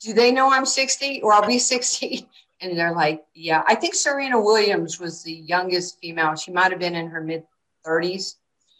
do 0.00 0.12
they 0.12 0.30
know 0.30 0.52
I'm 0.52 0.66
60 0.66 1.22
or 1.22 1.32
I'll 1.32 1.46
be 1.46 1.58
60? 1.58 2.28
And 2.60 2.76
they're 2.76 2.92
like, 2.92 3.24
yeah. 3.34 3.62
I 3.68 3.76
think 3.76 3.94
Serena 3.94 4.42
Williams 4.42 4.98
was 4.98 5.22
the 5.22 5.32
youngest 5.32 6.00
female. 6.00 6.34
She 6.34 6.50
might 6.50 6.72
have 6.72 6.80
been 6.80 6.96
in 6.96 7.06
her 7.06 7.20
mid 7.20 7.44
30s. 7.86 8.34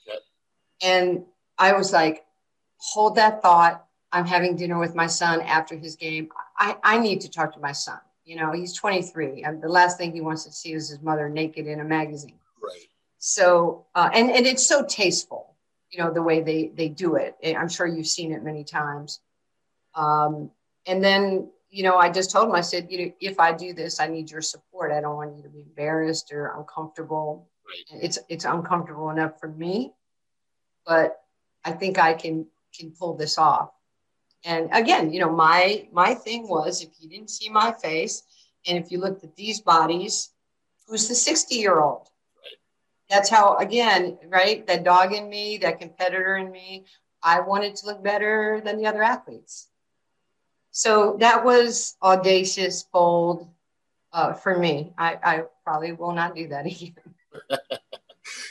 Yep. 0.04 0.18
And 0.82 1.24
I 1.58 1.74
was 1.74 1.92
like, 1.92 2.24
hold 2.78 3.14
that 3.14 3.40
thought. 3.40 3.86
I'm 4.10 4.26
having 4.26 4.56
dinner 4.56 4.80
with 4.80 4.96
my 4.96 5.06
son 5.06 5.42
after 5.42 5.76
his 5.76 5.94
game. 5.94 6.28
I, 6.58 6.76
I 6.82 6.98
need 6.98 7.20
to 7.20 7.30
talk 7.30 7.54
to 7.54 7.60
my 7.60 7.70
son. 7.70 8.00
You 8.24 8.34
know, 8.34 8.50
he's 8.50 8.74
23. 8.74 9.44
And 9.44 9.62
the 9.62 9.68
last 9.68 9.96
thing 9.96 10.10
he 10.10 10.22
wants 10.22 10.42
to 10.46 10.50
see 10.50 10.72
is 10.72 10.88
his 10.88 11.00
mother 11.00 11.28
naked 11.28 11.68
in 11.68 11.78
a 11.78 11.84
magazine. 11.84 12.40
Right. 12.60 12.88
So, 13.18 13.86
uh, 13.94 14.10
and, 14.12 14.28
and 14.28 14.44
it's 14.44 14.66
so 14.66 14.84
tasteful 14.84 15.54
you 15.90 16.02
know 16.02 16.12
the 16.12 16.22
way 16.22 16.42
they 16.42 16.70
they 16.74 16.88
do 16.88 17.16
it 17.16 17.34
i'm 17.56 17.68
sure 17.68 17.86
you've 17.86 18.06
seen 18.06 18.32
it 18.32 18.42
many 18.42 18.62
times 18.62 19.20
um, 19.94 20.50
and 20.88 21.04
then 21.04 21.48
you 21.70 21.84
know 21.84 21.96
i 21.96 22.10
just 22.10 22.32
told 22.32 22.48
him 22.48 22.54
i 22.54 22.60
said 22.60 22.88
you 22.90 22.98
know 22.98 23.12
if 23.20 23.38
i 23.38 23.52
do 23.52 23.72
this 23.72 24.00
i 24.00 24.08
need 24.08 24.28
your 24.30 24.42
support. 24.42 24.90
I 24.90 25.00
don't 25.00 25.16
want 25.16 25.36
you 25.36 25.42
to 25.44 25.48
be 25.48 25.60
embarrassed 25.60 26.32
or 26.32 26.54
uncomfortable. 26.58 27.48
Right. 27.68 28.02
it's 28.02 28.18
it's 28.28 28.46
uncomfortable 28.46 29.10
enough 29.10 29.38
for 29.38 29.48
me 29.48 29.92
but 30.84 31.20
i 31.64 31.70
think 31.70 31.98
i 31.98 32.14
can 32.14 32.46
can 32.76 32.90
pull 32.90 33.14
this 33.14 33.38
off. 33.38 33.70
And 34.44 34.70
again 34.72 35.12
you 35.12 35.20
know 35.20 35.30
my 35.30 35.86
my 35.92 36.14
thing 36.14 36.48
was 36.48 36.82
if 36.82 36.90
you 36.98 37.08
didn't 37.08 37.30
see 37.30 37.50
my 37.50 37.72
face 37.72 38.22
and 38.66 38.78
if 38.78 38.90
you 38.90 38.98
looked 38.98 39.22
at 39.24 39.36
these 39.36 39.60
bodies 39.60 40.30
who's 40.86 41.08
the 41.08 41.14
60 41.14 41.54
year 41.54 41.80
old 41.80 42.08
that's 43.10 43.28
how 43.28 43.56
again 43.56 44.18
right 44.28 44.66
that 44.66 44.84
dog 44.84 45.12
in 45.12 45.28
me 45.28 45.58
that 45.58 45.80
competitor 45.80 46.36
in 46.36 46.50
me 46.50 46.84
i 47.22 47.40
wanted 47.40 47.74
to 47.76 47.86
look 47.86 48.02
better 48.02 48.62
than 48.64 48.78
the 48.78 48.86
other 48.86 49.02
athletes 49.02 49.68
So 50.78 51.16
that 51.18 51.44
was 51.44 51.96
audacious, 52.04 52.84
bold 52.84 53.48
uh, 54.12 54.32
for 54.32 54.56
me. 54.56 54.92
I, 54.96 55.18
I 55.24 55.42
probably 55.64 55.90
will 55.90 56.12
not 56.12 56.36
do 56.36 56.46
that 56.46 56.66
again. 56.66 56.94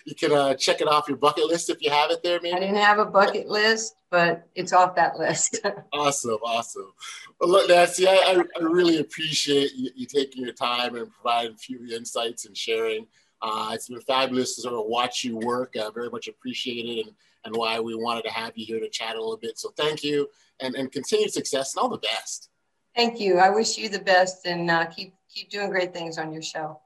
you 0.05 0.13
can 0.13 0.33
uh, 0.33 0.53
check 0.55 0.81
it 0.81 0.89
off 0.89 1.07
your 1.07 1.15
bucket 1.15 1.45
list 1.45 1.69
if 1.69 1.81
you 1.81 1.89
have 1.89 2.11
it 2.11 2.21
there, 2.23 2.41
maybe. 2.43 2.53
I 2.53 2.59
didn't 2.59 2.75
have 2.75 2.99
a 2.99 3.05
bucket 3.05 3.47
list, 3.47 3.95
but 4.11 4.45
it's 4.55 4.73
off 4.73 4.93
that 4.97 5.17
list. 5.17 5.65
awesome, 5.93 6.37
awesome. 6.43 6.91
Well, 7.39 7.49
look, 7.49 7.69
Nancy, 7.69 8.09
I, 8.09 8.43
I 8.59 8.61
really 8.61 8.99
appreciate 8.99 9.71
you, 9.73 9.91
you, 9.95 10.05
taking 10.05 10.43
your 10.43 10.51
time 10.53 10.95
and 10.95 11.09
providing 11.09 11.53
a 11.53 11.57
few 11.57 11.79
insights 11.95 12.45
and 12.45 12.57
sharing. 12.57 13.07
Uh, 13.41 13.69
it's 13.71 13.87
been 13.87 14.01
fabulous 14.01 14.55
to 14.55 14.63
sort 14.63 14.73
of 14.73 14.87
watch 14.87 15.23
you 15.23 15.37
work. 15.37 15.75
I 15.79 15.89
very 15.93 16.09
much 16.09 16.27
appreciate 16.27 16.83
it 16.83 17.05
and, 17.05 17.15
and 17.47 17.55
why 17.55 17.79
we 17.79 17.95
wanted 17.95 18.23
to 18.25 18.31
have 18.31 18.51
you 18.55 18.65
here 18.65 18.79
to 18.79 18.89
chat 18.89 19.15
a 19.15 19.19
little 19.19 19.37
bit. 19.37 19.57
So 19.57 19.73
thank 19.75 20.03
you 20.03 20.27
and, 20.59 20.75
and 20.75 20.91
continued 20.91 21.33
success 21.33 21.75
and 21.75 21.81
all 21.81 21.89
the 21.89 21.97
best. 21.97 22.49
Thank 22.95 23.19
you. 23.19 23.37
I 23.37 23.49
wish 23.49 23.77
you 23.77 23.89
the 23.89 23.99
best 23.99 24.45
and 24.45 24.69
uh, 24.69 24.85
keep 24.85 25.13
keep 25.33 25.49
doing 25.49 25.69
great 25.69 25.93
things 25.93 26.17
on 26.17 26.31
your 26.33 26.41
show. 26.41 26.79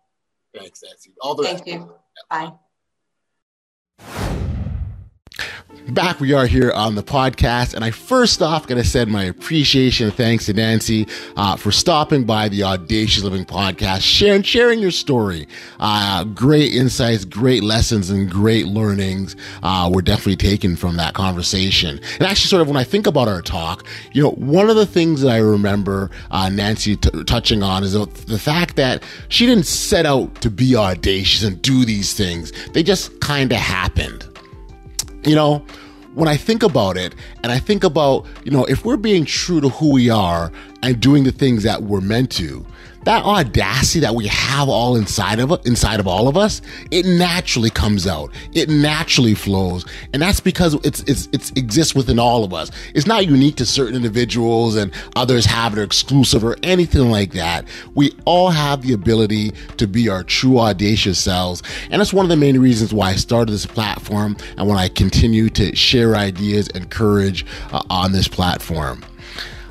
Thanks, 0.53 0.83
Nancy. 0.83 1.13
All 1.21 1.35
the 1.35 1.43
Thank 1.43 1.59
best. 1.59 1.67
you. 1.67 1.93
Bye. 2.29 2.51
Back 5.89 6.19
we 6.19 6.33
are 6.33 6.45
here 6.45 6.71
on 6.71 6.95
the 6.95 7.03
podcast 7.03 7.73
and 7.73 7.83
i 7.83 7.91
first 7.91 8.41
off 8.41 8.67
to 8.67 8.83
send 8.83 9.11
my 9.11 9.23
appreciation 9.23 10.07
and 10.07 10.15
thanks 10.15 10.45
to 10.45 10.53
nancy 10.53 11.07
uh, 11.35 11.55
for 11.55 11.71
stopping 11.71 12.23
by 12.23 12.47
the 12.49 12.63
audacious 12.63 13.23
living 13.23 13.45
podcast 13.45 14.01
sharing 14.01 14.41
sharing 14.41 14.79
your 14.79 14.91
story. 14.91 15.47
Uh, 15.79 16.23
great 16.23 16.73
insights 16.73 17.25
great 17.25 17.63
lessons 17.63 18.09
and 18.09 18.29
great 18.29 18.67
learnings 18.67 19.35
uh, 19.63 19.89
were 19.93 20.01
definitely 20.01 20.35
taken 20.35 20.75
from 20.75 20.97
that 20.97 21.13
conversation. 21.13 21.99
And 22.15 22.23
actually 22.23 22.47
sort 22.47 22.61
of 22.61 22.67
when 22.67 22.77
i 22.77 22.83
think 22.83 23.07
about 23.07 23.27
our 23.27 23.41
talk 23.41 23.85
you 24.13 24.23
know 24.23 24.31
one 24.31 24.69
of 24.69 24.75
the 24.75 24.85
things 24.85 25.21
that 25.21 25.31
i 25.31 25.37
remember 25.37 26.09
uh, 26.31 26.49
nancy 26.49 26.95
t- 26.95 27.23
touching 27.23 27.63
on 27.63 27.83
is 27.83 27.93
the 27.93 28.39
fact 28.39 28.75
that 28.75 29.03
she 29.29 29.45
didn't 29.45 29.65
set 29.65 30.05
out 30.05 30.33
to 30.41 30.49
be 30.49 30.75
audacious 30.75 31.43
and 31.43 31.61
do 31.61 31.85
these 31.85 32.13
things. 32.13 32.51
They 32.73 32.83
just 32.83 33.19
kind 33.19 33.51
of 33.51 33.57
happened 33.57 34.30
you 35.23 35.35
know, 35.35 35.65
when 36.13 36.27
I 36.27 36.35
think 36.35 36.63
about 36.63 36.97
it, 36.97 37.15
and 37.43 37.51
I 37.51 37.59
think 37.59 37.83
about, 37.83 38.25
you 38.43 38.51
know, 38.51 38.65
if 38.65 38.83
we're 38.83 38.97
being 38.97 39.25
true 39.25 39.61
to 39.61 39.69
who 39.69 39.93
we 39.93 40.09
are 40.09 40.51
and 40.83 40.99
doing 40.99 41.23
the 41.23 41.31
things 41.31 41.63
that 41.63 41.83
we're 41.83 42.01
meant 42.01 42.31
to, 42.33 42.65
that 43.03 43.23
audacity 43.25 43.99
that 44.01 44.13
we 44.13 44.27
have 44.27 44.69
all 44.69 44.95
inside 44.95 45.39
of 45.39 45.51
inside 45.65 45.99
of 45.99 46.07
all 46.07 46.27
of 46.27 46.37
us, 46.37 46.61
it 46.91 47.05
naturally 47.05 47.69
comes 47.69 48.05
out. 48.05 48.31
It 48.53 48.69
naturally 48.69 49.33
flows, 49.33 49.85
and 50.13 50.21
that's 50.21 50.39
because 50.39 50.75
it's 50.85 51.01
it's 51.01 51.27
it 51.27 51.57
exists 51.57 51.95
within 51.95 52.19
all 52.19 52.43
of 52.43 52.53
us. 52.53 52.71
It's 52.93 53.07
not 53.07 53.25
unique 53.25 53.55
to 53.57 53.65
certain 53.65 53.95
individuals 53.95 54.75
and 54.75 54.93
others 55.15 55.45
have 55.45 55.77
it 55.77 55.81
exclusive 55.81 56.43
or 56.43 56.57
anything 56.63 57.09
like 57.09 57.31
that. 57.33 57.65
We 57.95 58.11
all 58.25 58.49
have 58.49 58.83
the 58.83 58.93
ability 58.93 59.51
to 59.77 59.87
be 59.87 60.09
our 60.09 60.23
true 60.23 60.59
audacious 60.59 61.19
selves, 61.19 61.63
and 61.89 61.99
that's 61.99 62.13
one 62.13 62.25
of 62.25 62.29
the 62.29 62.37
main 62.37 62.59
reasons 62.59 62.93
why 62.93 63.09
I 63.09 63.15
started 63.15 63.51
this 63.51 63.65
platform 63.65 64.37
and 64.57 64.67
when 64.67 64.77
I 64.77 64.89
continue 64.89 65.49
to 65.49 65.75
share 65.75 66.15
ideas 66.15 66.67
and 66.69 66.89
courage 66.89 67.45
uh, 67.71 67.81
on 67.89 68.11
this 68.11 68.27
platform. 68.27 69.03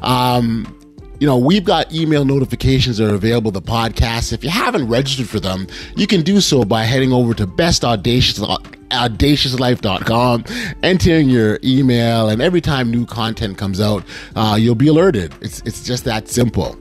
Um, 0.03 0.77
you 1.21 1.27
know, 1.27 1.37
we've 1.37 1.65
got 1.65 1.93
email 1.93 2.25
notifications 2.25 2.97
that 2.97 3.11
are 3.11 3.15
available 3.15 3.53
to 3.53 3.61
the 3.61 3.67
podcast. 3.67 4.33
If 4.33 4.43
you 4.43 4.49
haven't 4.49 4.89
registered 4.89 5.29
for 5.29 5.39
them, 5.39 5.67
you 5.95 6.07
can 6.07 6.23
do 6.23 6.41
so 6.41 6.65
by 6.65 6.85
heading 6.85 7.13
over 7.13 7.35
to 7.35 7.47
bestaudacious.com, 7.47 10.45
entering 10.83 11.29
your 11.29 11.59
email, 11.63 12.31
and 12.31 12.41
every 12.41 12.63
time 12.63 12.91
new 12.91 13.05
content 13.05 13.59
comes 13.59 13.83
out, 13.83 14.03
uh, 14.35 14.57
you'll 14.59 14.75
be 14.75 14.89
alerted. 14.89 15.35
It's, 15.43 15.61
it's 15.67 15.85
just 15.85 16.05
that 16.05 16.29
simple. 16.29 16.79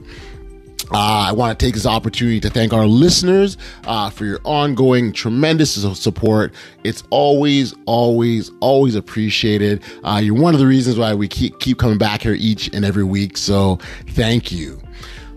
Uh, 0.91 1.27
I 1.27 1.31
want 1.33 1.57
to 1.57 1.65
take 1.65 1.75
this 1.75 1.85
opportunity 1.85 2.39
to 2.39 2.49
thank 2.49 2.73
our 2.73 2.87
listeners 2.87 3.57
uh, 3.85 4.09
for 4.09 4.25
your 4.25 4.39
ongoing 4.43 5.13
tremendous 5.13 5.73
support. 5.99 6.53
It's 6.83 7.03
always, 7.11 7.75
always, 7.85 8.51
always 8.59 8.95
appreciated. 8.95 9.83
Uh, 10.03 10.19
you're 10.23 10.35
one 10.35 10.53
of 10.53 10.59
the 10.59 10.65
reasons 10.67 10.97
why 10.97 11.13
we 11.13 11.27
keep 11.27 11.59
keep 11.59 11.77
coming 11.77 11.97
back 11.97 12.23
here 12.23 12.33
each 12.33 12.73
and 12.73 12.83
every 12.83 13.03
week. 13.03 13.37
So 13.37 13.77
thank 14.09 14.51
you. 14.51 14.81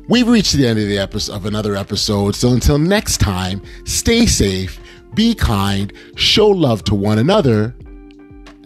We've 0.09 0.29
reached 0.29 0.55
the 0.55 0.67
end 0.67 0.79
of 0.79 0.89
the 0.89 0.99
episode 0.99 1.35
of 1.35 1.47
another 1.47 1.77
episode. 1.77 2.35
So 2.35 2.49
until 2.49 2.79
next 2.79 3.19
time, 3.19 3.63
stay 3.85 4.27
safe, 4.27 4.81
be 5.15 5.35
kind, 5.35 5.93
show 6.17 6.49
love 6.49 6.83
to 6.85 6.95
one 6.95 7.19
another, 7.19 7.75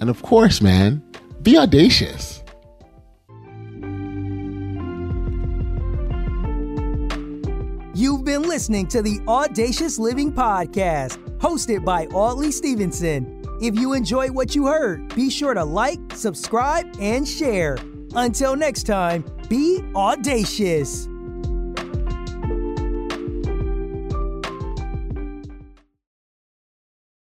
and 0.00 0.08
of 0.08 0.22
course, 0.22 0.60
man, 0.60 1.02
be 1.42 1.56
audacious. 1.56 2.35
Been 8.40 8.50
listening 8.50 8.86
to 8.86 9.00
the 9.00 9.18
Audacious 9.26 9.98
Living 9.98 10.30
Podcast, 10.30 11.16
hosted 11.38 11.86
by 11.86 12.04
Audley 12.08 12.52
Stevenson. 12.52 13.42
If 13.62 13.78
you 13.78 13.94
enjoyed 13.94 14.32
what 14.32 14.54
you 14.54 14.66
heard, 14.66 15.14
be 15.14 15.30
sure 15.30 15.54
to 15.54 15.64
like, 15.64 15.98
subscribe, 16.12 16.84
and 17.00 17.26
share. 17.26 17.78
Until 18.14 18.54
next 18.54 18.82
time, 18.82 19.24
be 19.48 19.82
audacious. 19.94 21.08